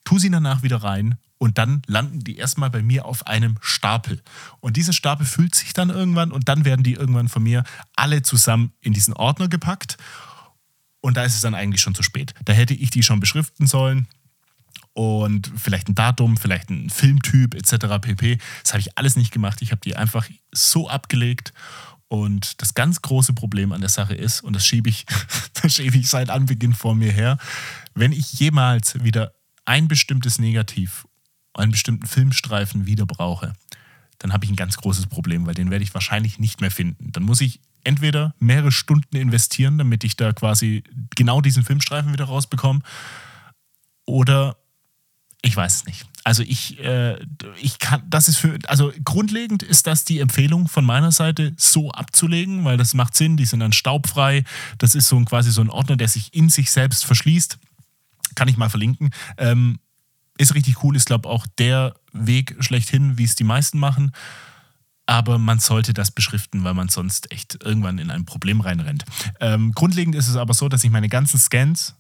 [0.05, 4.23] tue sie danach wieder rein und dann landen die erstmal bei mir auf einem Stapel.
[4.61, 7.65] Und dieser Stapel füllt sich dann irgendwann und dann werden die irgendwann von mir
[7.97, 9.97] alle zusammen in diesen Ordner gepackt.
[11.01, 12.35] Und da ist es dann eigentlich schon zu spät.
[12.45, 14.07] Da hätte ich die schon beschriften sollen
[14.93, 18.01] und vielleicht ein Datum, vielleicht ein Filmtyp etc.
[18.01, 18.39] pp.
[18.63, 19.63] Das habe ich alles nicht gemacht.
[19.63, 21.53] Ich habe die einfach so abgelegt.
[22.09, 25.05] Und das ganz große Problem an der Sache ist, und das schiebe ich,
[25.63, 27.39] das schiebe ich seit Anbeginn vor mir her,
[27.95, 29.33] wenn ich jemals wieder
[29.65, 31.07] ein bestimmtes Negativ
[31.55, 33.53] einen bestimmten Filmstreifen wieder brauche,
[34.19, 37.13] dann habe ich ein ganz großes Problem, weil den werde ich wahrscheinlich nicht mehr finden.
[37.13, 40.85] Dann muss ich entweder mehrere Stunden investieren, damit ich da quasi
[41.15, 42.81] genau diesen Filmstreifen wieder rausbekomme,
[44.07, 44.57] oder
[45.43, 46.07] ich weiß es nicht.
[46.25, 47.17] Also ich, äh,
[47.61, 51.91] ich kann, das ist für, also grundlegend ist das die Empfehlung von meiner Seite, so
[51.91, 54.45] abzulegen, weil das macht Sinn, die sind dann staubfrei.
[54.79, 57.59] Das ist so ein, quasi so ein Ordner, der sich in sich selbst verschließt.
[58.35, 59.11] Kann ich mal verlinken.
[59.39, 59.79] Ähm,
[60.39, 64.13] ist richtig cool, ist, glaube ich, auch der Weg schlechthin, wie es die meisten machen.
[65.07, 69.05] Aber man sollte das beschriften, weil man sonst echt irgendwann in ein Problem reinrennt.
[69.41, 71.95] Ähm, grundlegend ist es aber so, dass ich meine ganzen Scans,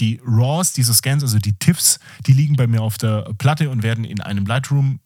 [0.00, 3.82] die RAWs dieser Scans, also die TIFFs, die liegen bei mir auf der Platte und
[3.82, 5.00] werden in einem Lightroom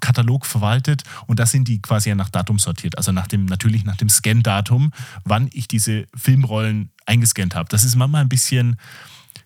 [0.00, 3.84] Katalog verwaltet und da sind die quasi ja nach Datum sortiert, also nach dem natürlich
[3.84, 4.92] nach dem Scan-Datum,
[5.24, 7.68] wann ich diese Filmrollen eingescannt habe.
[7.70, 8.76] Das ist manchmal ein bisschen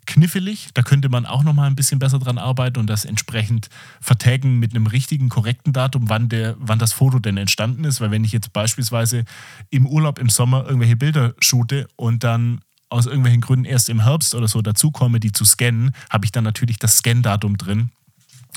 [0.07, 0.69] knifflig.
[0.75, 3.69] Da könnte man auch noch mal ein bisschen besser dran arbeiten und das entsprechend
[4.01, 8.01] vertaggen mit einem richtigen, korrekten Datum, wann, der, wann das Foto denn entstanden ist.
[8.01, 9.25] Weil wenn ich jetzt beispielsweise
[9.71, 12.61] im Urlaub im Sommer irgendwelche Bilder shoote und dann
[12.91, 16.45] aus irgendwelchen Gründen erst im Herbst oder so dazukomme, die zu scannen, habe ich dann
[16.45, 17.91] natürlich das Scan-Datum drin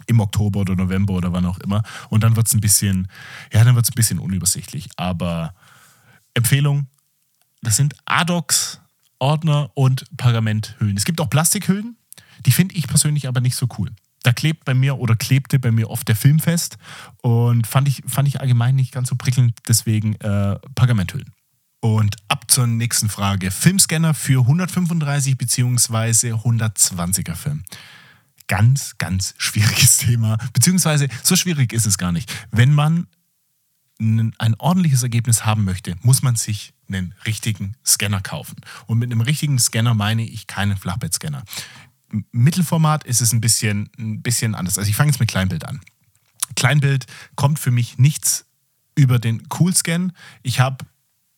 [0.08, 1.84] im Oktober oder November oder wann auch immer.
[2.10, 3.08] Und dann wird es ein bisschen,
[3.54, 4.90] ja, dann wird ein bisschen unübersichtlich.
[4.98, 5.54] Aber
[6.34, 6.88] Empfehlung,
[7.62, 8.82] das sind Adox
[9.24, 10.98] Ordner und Pergamenthüllen.
[10.98, 11.96] Es gibt auch Plastikhüllen,
[12.46, 13.90] die finde ich persönlich aber nicht so cool.
[14.24, 16.78] Da klebt bei mir oder klebte bei mir oft der Film fest
[17.22, 21.32] und fand ich, fand ich allgemein nicht ganz so prickelnd, deswegen äh, Pergamenthüllen.
[21.84, 23.52] Und ab zur nächsten Frage.
[23.52, 26.32] Filmscanner für 135 bzw.
[26.32, 27.66] 120er Film.
[28.48, 30.38] Ganz, ganz schwieriges Thema.
[30.54, 32.34] Beziehungsweise so schwierig ist es gar nicht.
[32.52, 33.08] Wenn man
[34.00, 38.56] ein ordentliches Ergebnis haben möchte, muss man sich einen richtigen Scanner kaufen.
[38.88, 41.44] Und mit einem richtigen Scanner meine ich keinen Flachbettscanner.
[42.32, 44.78] Mittelformat ist es ein bisschen, ein bisschen anders.
[44.78, 45.82] Also ich fange jetzt mit Kleinbild an.
[46.56, 48.46] Kleinbild kommt für mich nichts
[48.96, 50.14] über den Coolscan.
[50.44, 50.86] Ich habe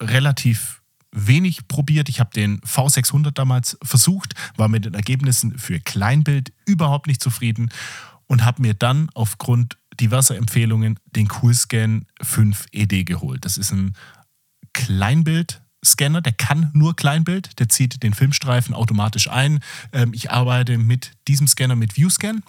[0.02, 0.82] relativ
[1.12, 2.10] wenig probiert.
[2.10, 7.70] Ich habe den V600 damals versucht, war mit den Ergebnissen für Kleinbild überhaupt nicht zufrieden
[8.28, 13.46] und habe mir dann aufgrund diverser Empfehlungen den Coolscan 5 ED geholt.
[13.46, 13.96] Das ist ein
[14.74, 19.62] Kleinbild-Scanner, der kann nur Kleinbild, der zieht den Filmstreifen automatisch ein.
[19.94, 22.44] Ähm, ich arbeite mit diesem Scanner mit ViewScan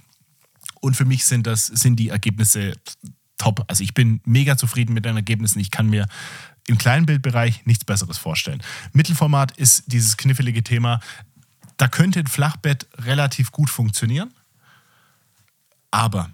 [0.80, 2.72] und für mich sind das sind die Ergebnisse
[3.38, 3.64] top.
[3.68, 5.60] Also ich bin mega zufrieden mit den Ergebnissen.
[5.60, 6.06] Ich kann mir
[6.66, 8.62] im Kleinbildbereich nichts Besseres vorstellen.
[8.92, 11.00] Mittelformat ist dieses knifflige Thema.
[11.76, 14.32] Da könnte ein Flachbett relativ gut funktionieren,
[15.90, 16.30] aber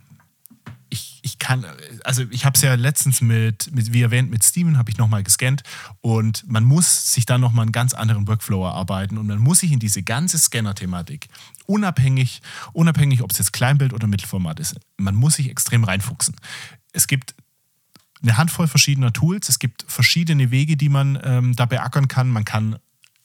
[0.92, 1.64] ich, ich kann,
[2.04, 5.22] also ich habe es ja letztens mit, mit, wie erwähnt, mit Steven habe ich nochmal
[5.22, 5.62] gescannt
[6.02, 9.72] und man muss sich dann nochmal einen ganz anderen Workflow erarbeiten und man muss sich
[9.72, 11.28] in diese ganze Scanner-Thematik,
[11.66, 12.42] unabhängig,
[12.74, 16.36] unabhängig, ob es jetzt Kleinbild oder Mittelformat ist, man muss sich extrem reinfuchsen.
[16.92, 17.34] Es gibt
[18.22, 22.28] eine Handvoll verschiedener Tools, es gibt verschiedene Wege, die man ähm, da beackern kann.
[22.28, 22.78] Man kann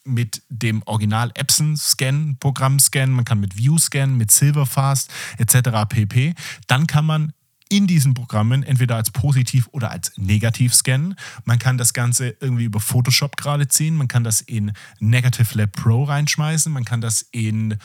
[0.03, 5.69] mit dem Original Epson Scan Programm scannen, man kann mit View scannen, mit Silverfast etc.
[5.87, 6.33] pp.
[6.67, 7.33] Dann kann man
[7.69, 11.15] in diesen Programmen entweder als positiv oder als negativ scannen.
[11.43, 13.95] Man kann das Ganze irgendwie über Photoshop gerade ziehen.
[13.95, 16.71] Man kann das in Negative Lab Pro reinschmeißen.
[16.71, 17.77] Man kann das in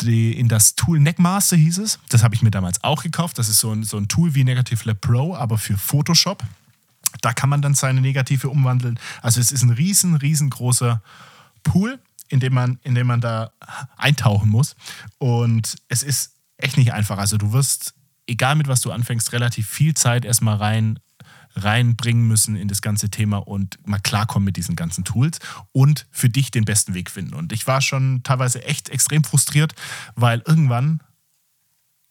[0.00, 1.98] die, in das Tool Neckmaster hieß es.
[2.08, 3.38] Das habe ich mir damals auch gekauft.
[3.38, 6.42] Das ist so ein, so ein Tool wie Negative Lab Pro, aber für Photoshop.
[7.20, 8.98] Da kann man dann seine Negative umwandeln.
[9.22, 11.02] Also es ist ein riesen, riesengroßer
[11.62, 13.52] Pool, in dem man, in dem man da
[13.96, 14.74] eintauchen muss.
[15.18, 17.18] Und es ist echt nicht einfach.
[17.18, 17.94] Also du wirst,
[18.26, 20.98] egal mit was du anfängst, relativ viel Zeit erstmal rein
[21.54, 25.38] reinbringen müssen in das ganze Thema und mal klarkommen mit diesen ganzen Tools
[25.72, 27.34] und für dich den besten Weg finden.
[27.34, 29.74] Und ich war schon teilweise echt extrem frustriert,
[30.14, 31.00] weil irgendwann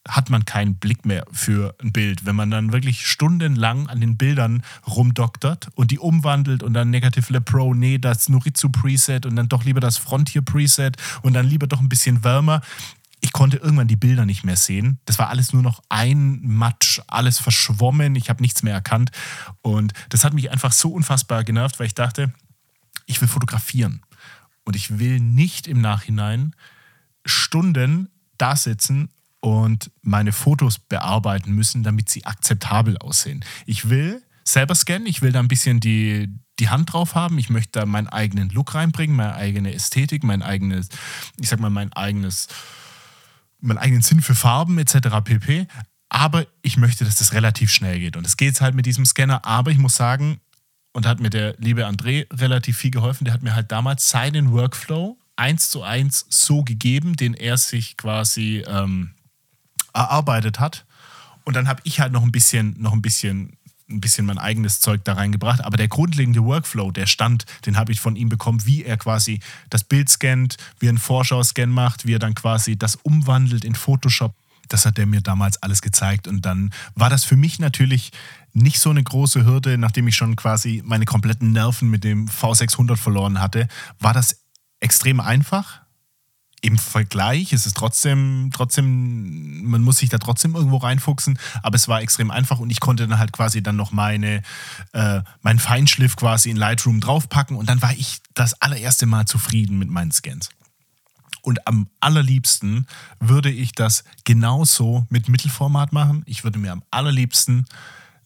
[0.06, 2.26] hat man keinen Blick mehr für ein Bild.
[2.26, 7.32] Wenn man dann wirklich stundenlang an den Bildern rumdoktert und die umwandelt und dann Negative
[7.32, 11.46] Lab Pro, nee, das Noritsu Preset und dann doch lieber das Frontier Preset und dann
[11.46, 12.60] lieber doch ein bisschen wärmer
[13.24, 14.98] ich konnte irgendwann die Bilder nicht mehr sehen.
[15.06, 19.12] Das war alles nur noch ein Matsch, alles verschwommen, ich habe nichts mehr erkannt.
[19.62, 22.34] Und das hat mich einfach so unfassbar genervt, weil ich dachte,
[23.06, 24.02] ich will fotografieren.
[24.64, 26.54] Und ich will nicht im Nachhinein
[27.24, 29.08] Stunden da sitzen
[29.40, 33.42] und meine Fotos bearbeiten müssen, damit sie akzeptabel aussehen.
[33.64, 37.48] Ich will selber scannen, ich will da ein bisschen die, die Hand drauf haben, ich
[37.48, 40.90] möchte da meinen eigenen Look reinbringen, meine eigene Ästhetik, mein eigenes,
[41.40, 42.48] ich sag mal, mein eigenes
[43.64, 45.08] meinen eigenen Sinn für Farben etc.
[45.24, 45.66] pp.
[46.08, 48.16] Aber ich möchte, dass das relativ schnell geht.
[48.16, 49.44] Und es geht halt mit diesem Scanner.
[49.44, 50.40] Aber ich muss sagen,
[50.92, 54.52] und hat mir der liebe André relativ viel geholfen, der hat mir halt damals seinen
[54.52, 59.10] Workflow eins zu eins so gegeben, den er sich quasi ähm,
[59.92, 60.86] erarbeitet hat.
[61.44, 63.56] Und dann habe ich halt noch ein bisschen, noch ein bisschen
[63.88, 65.62] ein bisschen mein eigenes Zeug da reingebracht.
[65.62, 69.40] Aber der grundlegende Workflow, der stand, den habe ich von ihm bekommen, wie er quasi
[69.70, 73.74] das Bild scannt, wie er einen Vorschau-Scan macht, wie er dann quasi das umwandelt in
[73.74, 74.34] Photoshop.
[74.68, 76.26] Das hat er mir damals alles gezeigt.
[76.26, 78.12] Und dann war das für mich natürlich
[78.54, 82.96] nicht so eine große Hürde, nachdem ich schon quasi meine kompletten Nerven mit dem V600
[82.96, 83.68] verloren hatte,
[83.98, 84.40] war das
[84.80, 85.83] extrem einfach
[86.64, 91.88] im Vergleich ist es trotzdem, trotzdem, man muss sich da trotzdem irgendwo reinfuchsen, aber es
[91.88, 94.40] war extrem einfach und ich konnte dann halt quasi dann noch meine,
[94.92, 99.78] äh, meinen Feinschliff quasi in Lightroom draufpacken und dann war ich das allererste Mal zufrieden
[99.78, 100.48] mit meinen Scans.
[101.42, 102.86] Und am allerliebsten
[103.20, 106.22] würde ich das genauso mit Mittelformat machen.
[106.24, 107.66] Ich würde mir am allerliebsten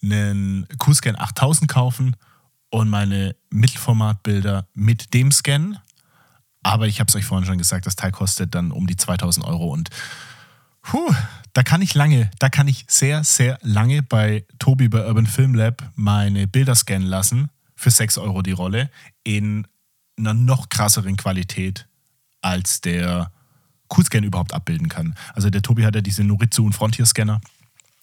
[0.00, 2.14] einen Q-Scan 8000 kaufen
[2.70, 5.80] und meine Mittelformatbilder mit dem Scan
[6.68, 9.46] aber ich habe es euch vorhin schon gesagt, das Teil kostet dann um die 2000
[9.46, 9.88] Euro und
[10.82, 11.14] puh,
[11.54, 15.54] da kann ich lange, da kann ich sehr, sehr lange bei Tobi bei Urban Film
[15.54, 18.90] Lab meine Bilder scannen lassen für 6 Euro die Rolle
[19.24, 19.66] in
[20.18, 21.88] einer noch krasseren Qualität
[22.42, 23.32] als der
[23.88, 25.14] Q-Scan überhaupt abbilden kann.
[25.32, 27.40] Also der Tobi hat ja diese Noritsu und Frontier Scanner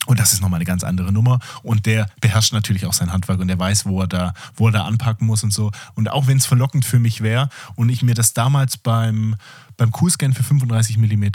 [0.05, 1.39] und das ist nochmal eine ganz andere Nummer.
[1.63, 4.71] Und der beherrscht natürlich auch sein Handwerk und der weiß, wo er da, wo er
[4.71, 5.71] da anpacken muss und so.
[5.95, 9.35] Und auch wenn es verlockend für mich wäre und ich mir das damals beim,
[9.77, 11.25] beim Q-Scan für 35 mm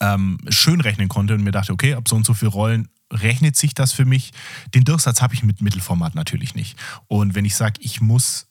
[0.00, 3.56] ähm, schön rechnen konnte und mir dachte, okay, ab so und so viel Rollen rechnet
[3.56, 4.32] sich das für mich.
[4.74, 6.78] Den Durchsatz habe ich mit Mittelformat natürlich nicht.
[7.08, 8.46] Und wenn ich sage, ich muss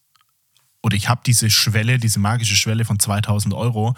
[0.82, 3.96] oder ich habe diese Schwelle, diese magische Schwelle von 2000 Euro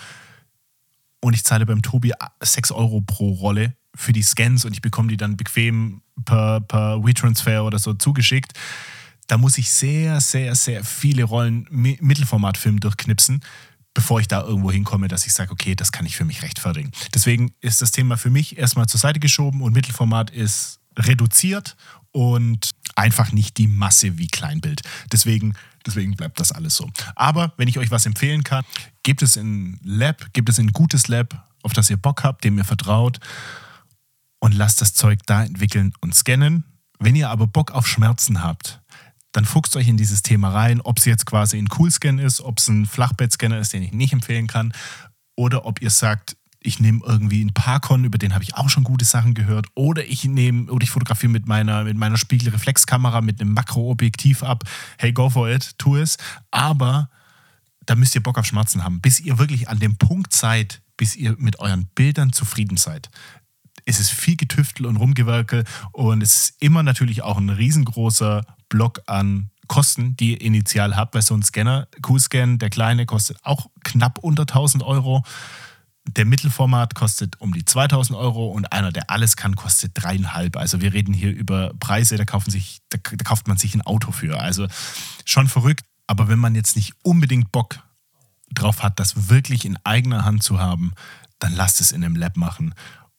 [1.20, 5.10] und ich zahle beim Tobi 6 Euro pro Rolle, für die Scans und ich bekomme
[5.10, 8.54] die dann bequem per, per WeTransfer oder so zugeschickt.
[9.28, 13.42] Da muss ich sehr, sehr, sehr viele Rollen Mittelformatfilm durchknipsen,
[13.94, 16.92] bevor ich da irgendwo hinkomme, dass ich sage, okay, das kann ich für mich rechtfertigen.
[17.14, 21.76] Deswegen ist das Thema für mich erstmal zur Seite geschoben und Mittelformat ist reduziert
[22.12, 24.82] und einfach nicht die Masse wie Kleinbild.
[25.12, 25.54] Deswegen,
[25.86, 26.90] deswegen bleibt das alles so.
[27.16, 28.66] Aber wenn ich euch was empfehlen kann,
[29.04, 32.44] gebt es in Lab, gebt es in ein gutes Lab, auf das ihr Bock habt,
[32.44, 33.20] dem ihr vertraut
[34.42, 36.66] und lasst das Zeug da entwickeln und scannen.
[37.00, 38.82] Wenn ihr aber Bock auf Schmerzen habt,
[39.32, 42.60] dann fuchst euch in dieses Thema rein, ob es jetzt quasi ein Coolscan ist, ob
[42.60, 44.74] es ein Flachbettscanner ist, den ich nicht empfehlen kann,
[45.36, 48.84] oder ob ihr sagt, ich nehme irgendwie einen Parkon, über den habe ich auch schon
[48.84, 53.40] gute Sachen gehört, oder ich nehme oder ich fotografiere mit meiner mit meiner Spiegelreflexkamera mit
[53.40, 54.64] einem Makroobjektiv ab.
[54.98, 56.18] Hey, go for it, tu es.
[56.52, 57.10] Aber
[57.86, 61.16] da müsst ihr Bock auf Schmerzen haben, bis ihr wirklich an dem Punkt seid, bis
[61.16, 63.10] ihr mit euren Bildern zufrieden seid
[63.86, 69.02] es ist viel Getüftel und Rumgewerkel und es ist immer natürlich auch ein riesengroßer Block
[69.08, 73.68] an Kosten, die ihr initial habt, weil so ein Scanner, Q-Scan, der kleine, kostet auch
[73.86, 75.24] knapp unter 1000 Euro.
[76.06, 80.58] Der Mittelformat kostet um die 2000 Euro und einer, der alles kann, kostet dreieinhalb.
[80.58, 83.82] Also wir reden hier über Preise, da, kaufen sich, da, da kauft man sich ein
[83.82, 84.42] Auto für.
[84.42, 84.68] Also
[85.24, 85.86] schon verrückt.
[86.06, 87.80] Aber wenn man jetzt nicht unbedingt Bock
[88.54, 90.94] drauf hat, das wirklich in eigener Hand zu haben,
[91.40, 92.76] dann lasst es in einem Lab machen.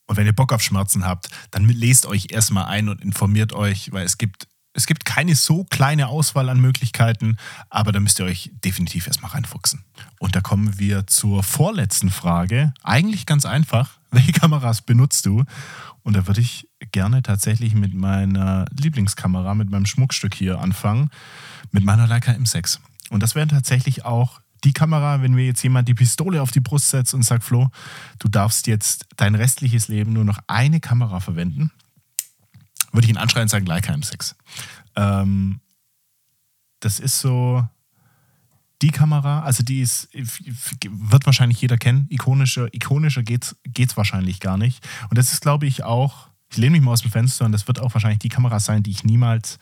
[0.06, 3.92] Und wenn ihr Bock auf Schmerzen habt, dann lest euch erstmal ein und informiert euch,
[3.92, 7.36] weil es gibt Es gibt keine so kleine Auswahl an Möglichkeiten,
[7.68, 9.84] aber da müsst ihr euch definitiv erstmal reinfuchsen.
[10.18, 12.72] Und da kommen wir zur vorletzten Frage.
[12.82, 13.98] Eigentlich ganz einfach.
[14.10, 15.44] Welche Kameras benutzt du?
[16.02, 21.10] Und da würde ich gerne tatsächlich mit meiner Lieblingskamera, mit meinem Schmuckstück hier anfangen,
[21.70, 22.78] mit meiner Leica M6.
[23.10, 26.60] Und das wäre tatsächlich auch die Kamera, wenn mir jetzt jemand die Pistole auf die
[26.60, 27.68] Brust setzt und sagt, Flo,
[28.18, 31.72] du darfst jetzt dein restliches Leben nur noch eine Kamera verwenden,
[32.92, 34.34] würde ich ihn anschreien und sagen, Leica M6.
[34.96, 35.60] Ähm,
[36.80, 37.66] das ist so
[38.82, 42.06] die Kamera, also die ist, wird wahrscheinlich jeder kennen.
[42.10, 44.84] Ikonischer, ikonischer geht es wahrscheinlich gar nicht.
[45.08, 47.68] Und das ist, glaube ich, auch, ich lehne mich mal aus dem Fenster und das
[47.68, 49.58] wird auch wahrscheinlich die Kamera sein, die ich niemals,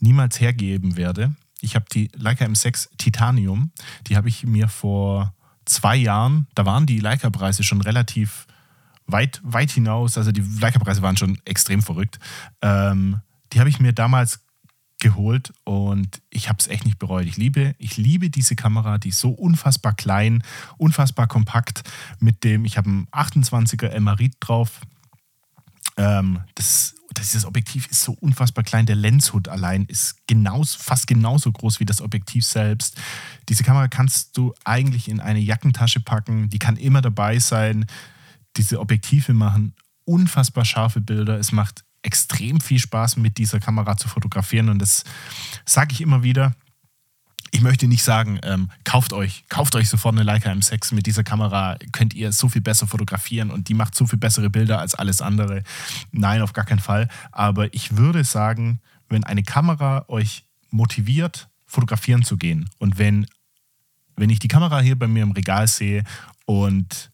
[0.00, 1.34] niemals hergeben werde.
[1.66, 3.72] Ich habe die Leica M6 Titanium,
[4.06, 8.46] die habe ich mir vor zwei Jahren, da waren die Leica-Preise schon relativ
[9.08, 12.20] weit, weit hinaus, also die Leica-Preise waren schon extrem verrückt.
[12.62, 13.20] Ähm,
[13.52, 14.44] die habe ich mir damals
[15.00, 17.26] geholt und ich habe es echt nicht bereut.
[17.26, 20.44] Ich liebe, ich liebe diese Kamera, die ist so unfassbar klein,
[20.78, 21.82] unfassbar kompakt.
[22.20, 24.82] Mit dem, ich habe einen 28er Emmerit drauf.
[25.96, 28.86] Ähm, das, dieses Objektiv ist so unfassbar klein.
[28.86, 33.00] Der Lenshood allein ist genauso, fast genauso groß wie das Objektiv selbst.
[33.48, 36.50] Diese Kamera kannst du eigentlich in eine Jackentasche packen.
[36.50, 37.86] Die kann immer dabei sein.
[38.56, 39.74] Diese Objektive machen
[40.04, 41.38] unfassbar scharfe Bilder.
[41.38, 44.68] Es macht extrem viel Spaß, mit dieser Kamera zu fotografieren.
[44.68, 45.04] Und das
[45.64, 46.54] sage ich immer wieder.
[47.52, 50.94] Ich möchte nicht sagen, ähm, kauft euch, kauft euch sofort eine Leica M6.
[50.94, 54.50] Mit dieser Kamera könnt ihr so viel besser fotografieren und die macht so viel bessere
[54.50, 55.62] Bilder als alles andere.
[56.12, 57.08] Nein, auf gar keinen Fall.
[57.32, 63.26] Aber ich würde sagen, wenn eine Kamera euch motiviert, fotografieren zu gehen und wenn,
[64.16, 66.04] wenn ich die Kamera hier bei mir im Regal sehe
[66.44, 67.10] und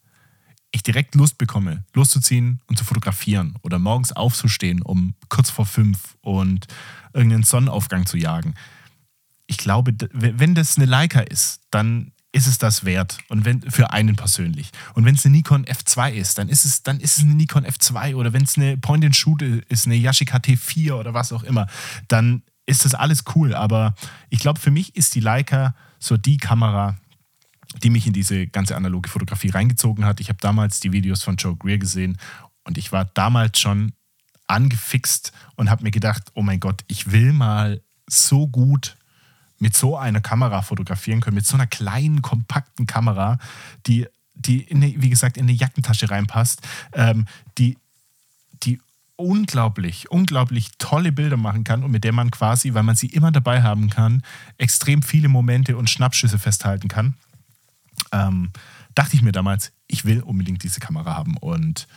[0.71, 6.17] ich direkt Lust bekomme, loszuziehen und zu fotografieren oder morgens aufzustehen, um kurz vor fünf
[6.21, 6.67] und
[7.13, 8.55] irgendeinen Sonnenaufgang zu jagen.
[9.53, 13.91] Ich glaube, wenn das eine Leica ist, dann ist es das wert und wenn für
[13.91, 14.71] einen persönlich.
[14.95, 17.63] Und wenn es eine Nikon F2 ist, dann ist es dann ist es eine Nikon
[17.63, 21.43] F2 oder wenn es eine Point and Shoot ist, eine Yashica T4 oder was auch
[21.43, 21.67] immer,
[22.07, 23.93] dann ist das alles cool, aber
[24.31, 26.97] ich glaube für mich ist die Leica so die Kamera,
[27.83, 30.19] die mich in diese ganze analoge Fotografie reingezogen hat.
[30.19, 32.17] Ich habe damals die Videos von Joe Greer gesehen
[32.63, 33.93] und ich war damals schon
[34.47, 38.97] angefixt und habe mir gedacht, oh mein Gott, ich will mal so gut
[39.63, 43.39] mit so einer Kamera fotografieren können, mit so einer kleinen, kompakten Kamera,
[43.87, 46.61] die, die in eine, wie gesagt, in eine Jackentasche reinpasst,
[46.91, 47.25] ähm,
[47.57, 47.77] die,
[48.63, 48.81] die
[49.15, 53.31] unglaublich, unglaublich tolle Bilder machen kann und mit der man quasi, weil man sie immer
[53.31, 54.21] dabei haben kann,
[54.57, 57.13] extrem viele Momente und Schnappschüsse festhalten kann.
[58.11, 58.51] Ähm,
[58.95, 61.87] dachte ich mir damals, ich will unbedingt diese Kamera haben und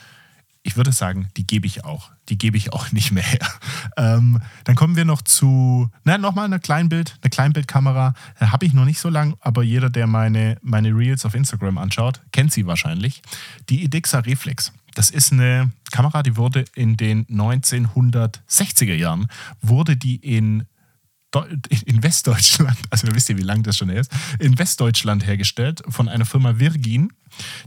[0.67, 2.11] ich würde sagen, die gebe ich auch.
[2.27, 3.47] Die gebe ich auch nicht mehr her.
[3.95, 8.13] Ähm, dann kommen wir noch zu, na, nochmal eine Kleinbild, eine Kleinbildkamera.
[8.39, 11.77] Äh, Habe ich noch nicht so lange, aber jeder, der meine, meine Reels auf Instagram
[11.77, 13.21] anschaut, kennt sie wahrscheinlich.
[13.69, 14.73] Die Edixa Reflex.
[14.93, 19.27] Das ist eine Kamera, die wurde in den 1960er Jahren,
[19.61, 20.65] wurde die in
[21.85, 26.25] in Westdeutschland, also wisst ihr, wie lang das schon ist, in Westdeutschland hergestellt von einer
[26.25, 27.13] Firma Virgin.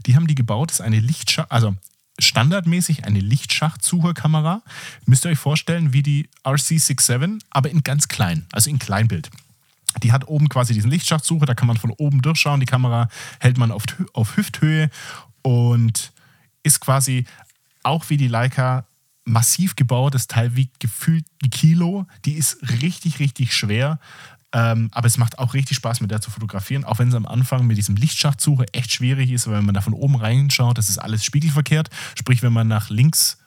[0.05, 1.75] Die haben die gebaut, das ist eine Lichtschacht, also
[2.21, 4.61] standardmäßig eine Lichtschachsucherkamera.
[5.05, 9.29] Müsst ihr euch vorstellen, wie die RC67, aber in ganz klein, also in Kleinbild.
[10.03, 12.59] Die hat oben quasi diesen Lichtschachtsucher, da kann man von oben durchschauen.
[12.59, 13.09] Die Kamera
[13.39, 14.89] hält man auf, auf Hüfthöhe
[15.41, 16.13] und
[16.63, 17.25] ist quasi
[17.83, 18.85] auch wie die Leica
[19.25, 20.15] massiv gebaut.
[20.15, 22.05] Das Teil wiegt gefühlt ein Kilo.
[22.25, 23.99] Die ist richtig, richtig schwer.
[24.53, 27.25] Ähm, aber es macht auch richtig Spaß, mit der zu fotografieren, auch wenn es am
[27.25, 30.89] Anfang mit diesem Lichtschachsuche echt schwierig ist, weil wenn man da von oben reinschaut, das
[30.89, 31.89] ist alles spiegelverkehrt.
[32.15, 33.37] Sprich, wenn man nach links,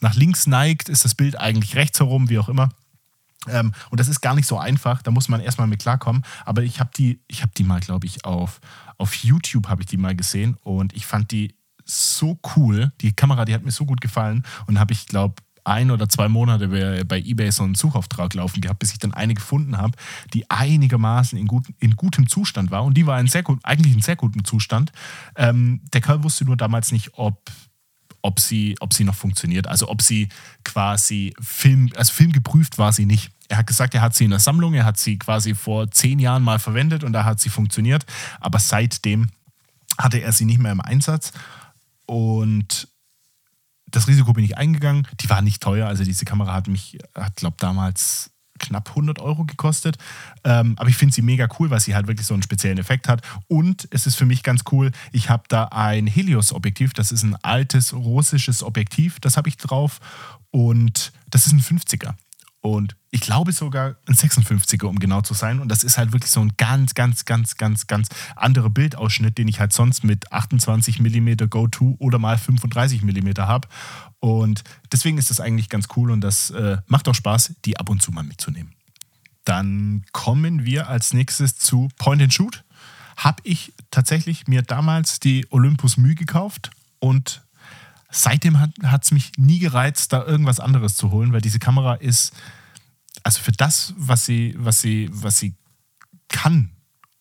[0.00, 2.68] nach links neigt, ist das Bild eigentlich rechts herum, wie auch immer.
[3.48, 6.22] Ähm, und das ist gar nicht so einfach, da muss man erstmal mit klarkommen.
[6.44, 8.60] Aber ich habe die, ich habe die mal, glaube ich, auf,
[8.98, 12.92] auf YouTube habe ich die mal gesehen und ich fand die so cool.
[13.00, 16.28] Die Kamera, die hat mir so gut gefallen und habe ich, glaube ein oder zwei
[16.28, 16.68] Monate
[17.04, 19.96] bei eBay so einen Suchauftrag laufen gehabt, bis ich dann eine gefunden habe,
[20.34, 22.84] die einigermaßen in, gut, in gutem Zustand war.
[22.84, 24.92] Und die war in sehr gut, eigentlich in sehr gutem Zustand.
[25.36, 27.50] Ähm, der Kerl wusste nur damals nicht, ob,
[28.22, 29.66] ob, sie, ob sie noch funktioniert.
[29.68, 30.28] Also ob sie
[30.64, 33.30] quasi Film, also filmgeprüft war sie nicht.
[33.48, 36.18] Er hat gesagt, er hat sie in der Sammlung, er hat sie quasi vor zehn
[36.18, 38.04] Jahren mal verwendet und da hat sie funktioniert.
[38.40, 39.28] Aber seitdem
[39.98, 41.32] hatte er sie nicht mehr im Einsatz.
[42.06, 42.88] Und
[43.92, 45.06] das Risiko bin ich eingegangen.
[45.20, 45.86] Die war nicht teuer.
[45.86, 49.98] Also diese Kamera hat mich, hat glaube damals knapp 100 Euro gekostet.
[50.44, 53.08] Ähm, aber ich finde sie mega cool, weil sie halt wirklich so einen speziellen Effekt
[53.08, 53.22] hat.
[53.48, 56.92] Und es ist für mich ganz cool, ich habe da ein Helios-Objektiv.
[56.92, 59.20] Das ist ein altes russisches Objektiv.
[59.20, 60.00] Das habe ich drauf.
[60.50, 62.14] Und das ist ein 50er.
[62.62, 65.58] Und ich glaube sogar ein 56er, um genau zu sein.
[65.58, 69.48] Und das ist halt wirklich so ein ganz, ganz, ganz, ganz, ganz anderer Bildausschnitt, den
[69.48, 73.66] ich halt sonst mit 28 mm Go-To oder mal 35 mm habe.
[74.20, 77.90] Und deswegen ist das eigentlich ganz cool und das äh, macht auch Spaß, die ab
[77.90, 78.72] und zu mal mitzunehmen.
[79.44, 82.62] Dann kommen wir als nächstes zu Point and Shoot.
[83.16, 87.42] Habe ich tatsächlich mir damals die Olympus Mü gekauft und
[88.12, 92.32] seitdem hat es mich nie gereizt, da irgendwas anderes zu holen, weil diese Kamera ist,
[93.24, 95.54] also für das, was sie, was sie, was sie
[96.28, 96.70] kann,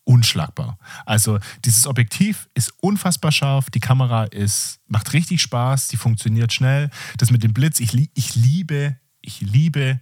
[0.04, 0.78] unschlagbar.
[1.06, 6.90] Also dieses Objektiv ist unfassbar scharf, die Kamera ist, macht richtig Spaß, die funktioniert schnell.
[7.18, 10.02] Das mit dem Blitz, ich, ich liebe, ich liebe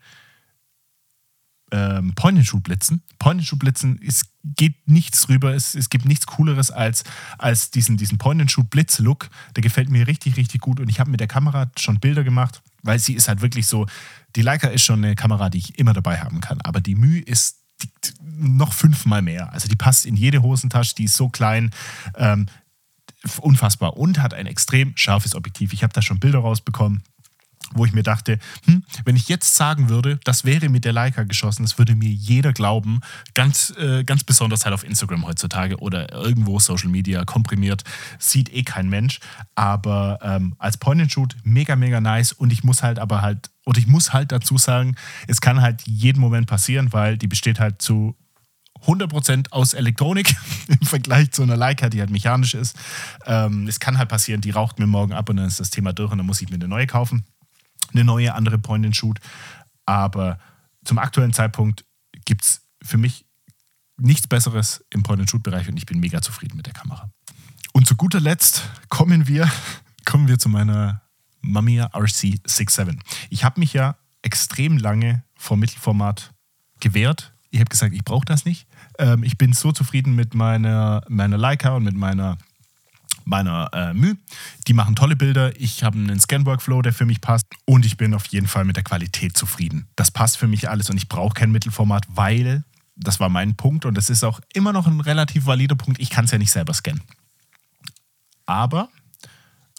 [1.72, 3.02] ähm, Point-and-Shoot-Blitzen.
[3.20, 7.04] Point-and-Shoot-Blitzen, es geht nichts drüber, es, es gibt nichts Cooleres als,
[7.38, 9.30] als diesen, diesen Point-and-Shoot-Blitz-Look.
[9.56, 12.62] Der gefällt mir richtig, richtig gut und ich habe mit der Kamera schon Bilder gemacht,
[12.84, 13.86] weil sie ist halt wirklich so,
[14.36, 17.22] die Leica ist schon eine Kamera, die ich immer dabei haben kann, aber die Mühe
[17.22, 17.90] ist die,
[18.22, 19.52] noch fünfmal mehr.
[19.54, 21.72] Also die passt in jede Hosentasche, die ist so klein.
[22.16, 22.48] Ähm,
[23.42, 25.74] unfassbar und hat ein extrem scharfes Objektiv.
[25.74, 27.04] Ich habe da schon Bilder rausbekommen
[27.74, 31.24] wo ich mir dachte, hm, wenn ich jetzt sagen würde, das wäre mit der Leica
[31.24, 33.02] geschossen, das würde mir jeder glauben,
[33.34, 37.84] ganz, äh, ganz besonders halt auf Instagram heutzutage oder irgendwo Social Media komprimiert,
[38.18, 39.20] sieht eh kein Mensch,
[39.56, 42.32] aber ähm, als Point-and-Shoot mega, mega nice.
[42.32, 44.96] Und ich muss halt aber halt, und ich muss halt dazu sagen,
[45.28, 48.16] es kann halt jeden Moment passieren, weil die besteht halt zu
[48.86, 50.36] 100% aus Elektronik
[50.68, 52.78] im Vergleich zu einer Leica, die halt mechanisch ist.
[53.26, 55.94] Ähm, es kann halt passieren, die raucht mir morgen ab und dann ist das Thema
[55.94, 57.26] durch und dann muss ich mir eine neue kaufen
[57.94, 59.20] eine neue andere Point-and-Shoot.
[59.86, 60.40] Aber
[60.84, 61.86] zum aktuellen Zeitpunkt
[62.26, 63.26] gibt es für mich
[63.98, 67.10] nichts Besseres im Point-and-Shoot-Bereich und ich bin mega zufrieden mit der Kamera.
[67.74, 69.50] Und zu guter Letzt kommen wir,
[70.06, 71.02] kommen wir zu meiner
[71.42, 73.00] Mamiya RC67.
[73.30, 76.34] Ich habe mich ja extrem lange vor Mittelformat
[76.80, 77.34] gewehrt.
[77.52, 78.68] Ich habe gesagt, ich brauche das nicht.
[78.98, 82.38] Ähm, ich bin so zufrieden mit meiner, meiner Leica und mit meiner
[83.26, 84.18] meiner äh, Mühe.
[84.68, 85.60] Die machen tolle Bilder.
[85.60, 87.46] Ich habe einen Scan-Workflow, der für mich passt.
[87.70, 89.88] Und ich bin auf jeden Fall mit der Qualität zufrieden.
[89.96, 92.64] Das passt für mich alles und ich brauche kein Mittelformat, weil,
[92.96, 96.10] das war mein Punkt und das ist auch immer noch ein relativ valider Punkt, ich
[96.10, 97.04] kann es ja nicht selber scannen.
[98.48, 98.90] Aber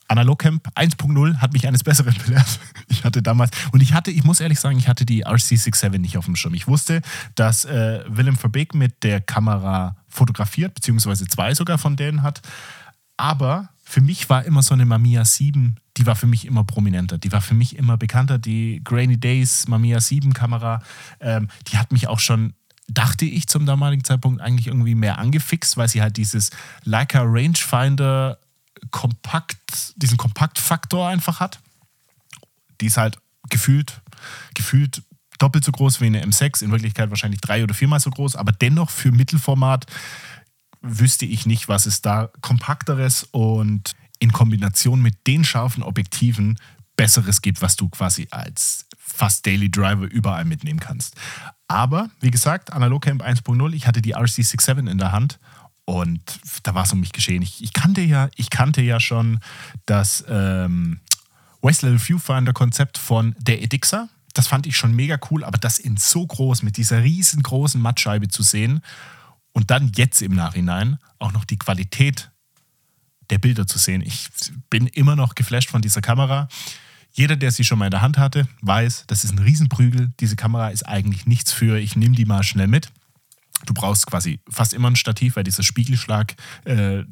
[0.06, 2.60] Analogcamp 1.0 hat mich eines Besseren belehrt.
[2.86, 6.16] Ich hatte damals, und ich hatte, ich muss ehrlich sagen, ich hatte die RC67 nicht
[6.16, 6.54] auf dem Schirm.
[6.54, 7.02] Ich wusste,
[7.34, 12.40] dass äh, Willem Verbeek mit der Kamera fotografiert, beziehungsweise zwei sogar von denen hat.
[13.16, 17.18] Aber für mich war immer so eine Mamiya 7, die war für mich immer prominenter.
[17.18, 18.38] Die war für mich immer bekannter.
[18.38, 20.80] Die Grainy Days Mamiya 7 Kamera,
[21.18, 22.54] ähm, die hat mich auch schon,
[22.86, 26.50] dachte ich zum damaligen Zeitpunkt, eigentlich irgendwie mehr angefixt, weil sie halt dieses
[26.84, 28.38] Leica Rangefinder
[28.92, 31.58] kompakt, diesen Kompaktfaktor einfach hat.
[32.80, 33.18] Die ist halt
[33.48, 34.02] gefühlt,
[34.54, 35.02] gefühlt
[35.40, 38.52] doppelt so groß wie eine M6, in Wirklichkeit wahrscheinlich drei oder viermal so groß, aber
[38.52, 39.86] dennoch für Mittelformat
[40.82, 46.58] wüsste ich nicht, was es da kompakteres und in Kombination mit den scharfen Objektiven
[46.96, 51.16] besseres gibt, was du quasi als fast Daily Driver überall mitnehmen kannst.
[51.66, 55.38] Aber wie gesagt, Analogcamp 1.0, ich hatte die RC67 in der Hand
[55.84, 56.20] und
[56.62, 57.42] da war es um mich geschehen.
[57.42, 59.40] Ich, ich, kannte ja, ich kannte ja schon
[59.86, 61.00] das ähm,
[61.62, 64.08] Westlevel Viewfinder Konzept von der Edixa.
[64.34, 68.28] Das fand ich schon mega cool, aber das in so groß mit dieser riesengroßen Mattscheibe
[68.28, 68.82] zu sehen
[69.60, 72.30] und dann jetzt im Nachhinein auch noch die Qualität
[73.28, 74.00] der Bilder zu sehen.
[74.00, 74.30] Ich
[74.70, 76.48] bin immer noch geflasht von dieser Kamera.
[77.12, 80.12] Jeder, der sie schon mal in der Hand hatte, weiß, das ist ein Riesenprügel.
[80.18, 82.90] Diese Kamera ist eigentlich nichts für, ich nehme die mal schnell mit.
[83.66, 87.04] Du brauchst quasi fast immer ein Stativ, weil dieser Spiegelschlag, äh,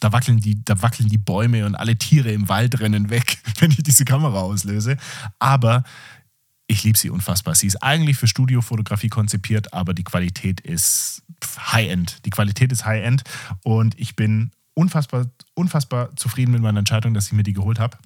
[0.00, 3.72] da, wackeln die, da wackeln die Bäume und alle Tiere im Wald rennen weg, wenn
[3.72, 4.96] ich diese Kamera auslöse.
[5.38, 5.84] Aber
[6.66, 7.54] ich liebe sie unfassbar.
[7.54, 11.22] Sie ist eigentlich für Studiofotografie konzipiert, aber die Qualität ist
[11.58, 12.24] High-End.
[12.24, 13.22] Die Qualität ist High-End
[13.62, 17.96] und ich bin unfassbar, unfassbar zufrieden mit meiner Entscheidung, dass ich mir die geholt habe.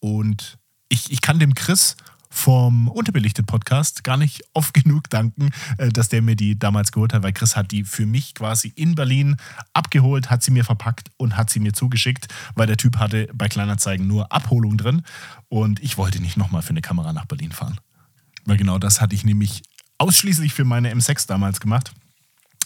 [0.00, 0.58] Und
[0.88, 1.96] ich, ich kann dem Chris
[2.32, 7.12] vom Unterbelichtet Podcast gar nicht oft genug danken, äh, dass der mir die damals geholt
[7.12, 9.36] hat, weil Chris hat die für mich quasi in Berlin
[9.74, 13.48] abgeholt, hat sie mir verpackt und hat sie mir zugeschickt, weil der Typ hatte bei
[13.48, 15.02] Kleinanzeigen nur Abholung drin
[15.48, 17.78] und ich wollte nicht nochmal für eine Kamera nach Berlin fahren.
[18.44, 19.62] Weil genau das hatte ich nämlich
[20.02, 21.92] ausschließlich für meine M6 damals gemacht.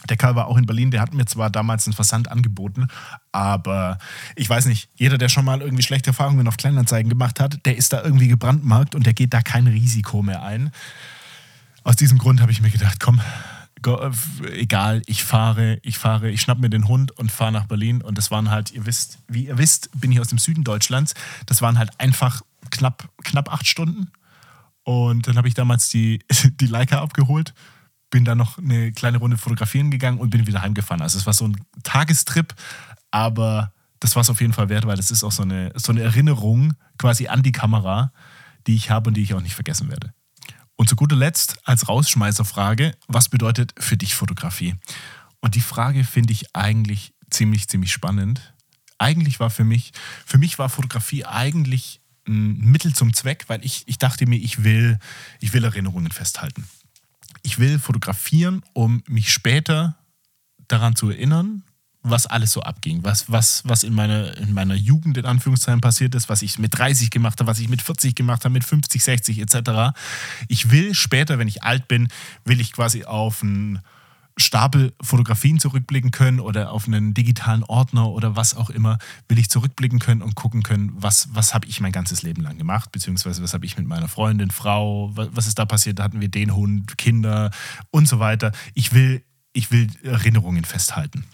[0.09, 2.89] Der Karl war auch in Berlin, der hat mir zwar damals einen Versand angeboten,
[3.33, 3.99] aber
[4.37, 7.77] ich weiß nicht, jeder, der schon mal irgendwie schlechte Erfahrungen auf Kleinanzeigen gemacht hat, der
[7.77, 10.71] ist da irgendwie gebrandmarkt und der geht da kein Risiko mehr ein.
[11.83, 13.21] Aus diesem Grund habe ich mir gedacht, komm,
[14.53, 18.17] egal, ich fahre, ich fahre, ich schnapp mir den Hund und fahre nach Berlin und
[18.17, 21.15] das waren halt, ihr wisst, wie ihr wisst, bin ich aus dem Süden Deutschlands,
[21.47, 24.11] das waren halt einfach knapp, knapp acht Stunden
[24.87, 26.21] Und dann habe ich damals die,
[26.61, 27.55] die Leica abgeholt,
[28.09, 31.03] bin dann noch eine kleine Runde fotografieren gegangen und bin wieder heimgefahren.
[31.03, 32.55] Also es war so ein Tagestrip,
[33.11, 35.91] aber das war es auf jeden Fall wert, weil das ist auch so eine, so
[35.91, 38.13] eine Erinnerung quasi an die Kamera,
[38.69, 40.15] die ich habe und die ich auch nicht vergessen werde.
[40.77, 44.77] Und zu guter Letzt als Rausschmeißerfrage, was bedeutet für dich Fotografie?
[45.41, 48.55] Und die Frage finde ich eigentlich ziemlich, ziemlich spannend.
[48.99, 49.93] Eigentlich war für mich,
[50.25, 54.65] für mich war Fotografie eigentlich ein Mittel zum Zweck, weil ich, ich dachte mir, ich
[54.65, 54.99] will,
[55.41, 56.65] ich will Erinnerungen festhalten.
[57.43, 59.97] Ich will fotografieren, um mich später
[60.69, 61.63] daran zu erinnern,
[62.03, 66.15] was alles so abging, was, was, was in, meiner, in meiner Jugend in Anführungszeichen passiert
[66.15, 69.03] ist, was ich mit 30 gemacht habe, was ich mit 40 gemacht habe, mit 50,
[69.03, 69.97] 60 etc.
[70.49, 72.09] Ich will später, wenn ich alt bin,
[72.45, 73.81] will ich quasi auf einen
[74.39, 78.99] Stapel Fotografien zurückblicken können oder auf einen digitalen Ordner oder was auch immer,
[79.29, 82.59] will ich zurückblicken können und gucken können, was, was habe ich mein ganzes Leben lang
[82.59, 86.21] gemacht, beziehungsweise was habe ich mit meiner Freundin, Frau, was, ist da passiert, da hatten
[86.21, 87.51] wir den Hund, Kinder
[87.91, 88.53] und so weiter.
[88.75, 91.25] Ich will, ich will Erinnerungen festhalten.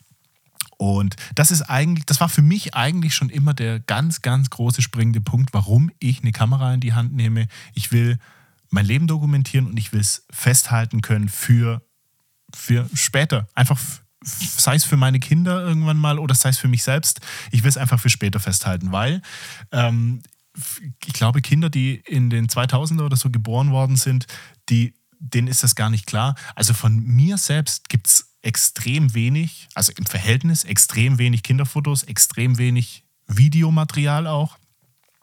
[0.77, 4.83] Und das ist eigentlich, das war für mich eigentlich schon immer der ganz, ganz große
[4.83, 7.47] springende Punkt, warum ich eine Kamera in die Hand nehme.
[7.75, 8.19] Ich will
[8.71, 11.83] mein Leben dokumentieren und ich will es festhalten können für,
[12.55, 13.49] für später.
[13.55, 13.79] Einfach
[14.25, 17.21] sei es für meine Kinder irgendwann mal oder sei es für mich selbst.
[17.51, 19.23] Ich will es einfach für später festhalten, weil
[19.73, 20.23] ähm,
[21.05, 24.27] ich glaube, Kinder, die in den 2000er oder so geboren worden sind,
[24.69, 26.35] die, denen ist das gar nicht klar.
[26.55, 32.59] Also von mir selbst gibt es extrem wenig, also im Verhältnis extrem wenig Kinderfotos, extrem
[32.59, 34.59] wenig Videomaterial auch.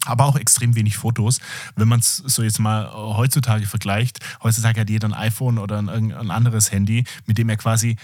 [0.06, 1.40] Aber auch extrem wenig Fotos.
[1.76, 5.90] Wenn man es so jetzt mal heutzutage vergleicht, heutzutage hat jeder ein iPhone oder ein,
[5.90, 7.98] ein anderes Handy, mit dem er quasi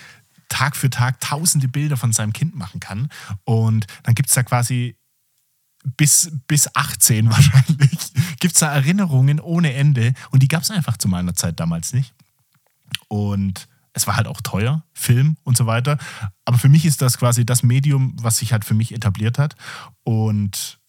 [0.50, 3.10] Tag für Tag tausende Bilder von seinem Kind machen kann.
[3.44, 4.98] Und dann gibt es da quasi
[5.98, 10.14] bis, bis 18 wahrscheinlich, gibt es da Erinnerungen ohne Ende.
[10.32, 12.14] Und die gab es einfach zu meiner Zeit damals nicht.
[13.08, 15.98] Und es war halt auch teuer, Film und so weiter.
[16.44, 19.56] Aber für mich ist das quasi das Medium, was sich halt für mich etabliert hat.
[20.04, 20.80] Und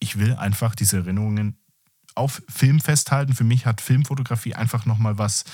[0.00, 1.56] ich will einfach diese Erinnerungen
[2.14, 3.34] auf Film festhalten.
[3.34, 5.44] Für mich hat Filmfotografie einfach nochmal was,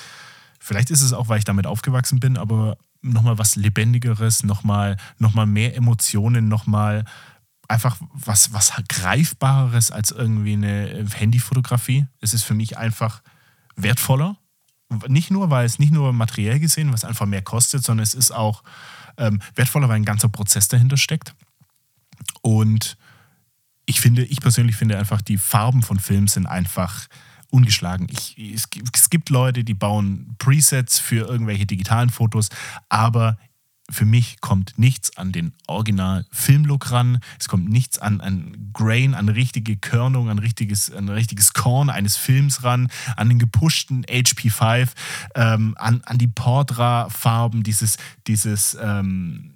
[0.59, 5.35] vielleicht ist es auch, weil ich damit aufgewachsen bin, aber nochmal was Lebendigeres, nochmal noch
[5.35, 7.05] mal mehr Emotionen, nochmal
[7.69, 12.07] einfach was, was Greifbareres als irgendwie eine Handyfotografie.
[12.21, 13.23] Es ist für mich einfach
[13.75, 14.39] wertvoller
[15.09, 18.31] nicht nur, weil es nicht nur materiell gesehen, was einfach mehr kostet, sondern es ist
[18.31, 18.63] auch
[19.17, 21.35] ähm, wertvoller, weil ein ganzer Prozess dahinter steckt.
[22.43, 22.97] Und
[23.87, 27.07] ich finde, ich persönlich finde einfach, die Farben von Filmen sind einfach
[27.51, 28.09] ungeschlagen.
[28.11, 32.49] Ich, es, es gibt Leute, die bauen Presets für irgendwelche digitalen Fotos,
[32.89, 33.39] aber
[33.89, 37.21] für mich kommt nichts an den Original-Filmlook ran.
[37.39, 42.17] Es kommt nichts an, an Grain, an richtige Körnung, an richtiges, an richtiges Korn eines
[42.17, 44.89] Films ran, an den gepushten HP5,
[45.37, 47.97] ähm, an, an die Portra-Farben, dieses,
[48.27, 49.56] dieses ähm,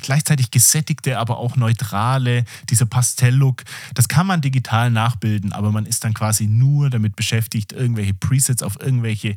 [0.00, 3.64] gleichzeitig gesättigte, aber auch neutrale, dieser Pastell-Look.
[3.94, 8.62] Das kann man digital nachbilden, aber man ist dann quasi nur damit beschäftigt, irgendwelche Presets
[8.62, 9.36] auf irgendwelche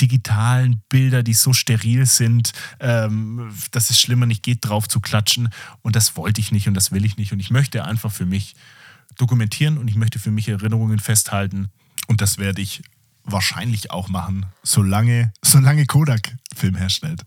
[0.00, 5.48] digitalen Bilder, die so steril sind, ähm, dass es schlimmer nicht geht, drauf zu klatschen.
[5.82, 7.32] Und das wollte ich nicht und das will ich nicht.
[7.32, 8.54] Und ich möchte einfach für mich
[9.16, 11.68] dokumentieren und ich möchte für mich Erinnerungen festhalten.
[12.08, 12.82] Und das werde ich
[13.24, 17.24] wahrscheinlich auch machen, solange, solange Kodak Film herstellt.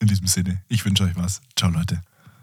[0.00, 1.42] In diesem Sinne, ich wünsche euch was.
[1.56, 2.02] Ciao, Leute.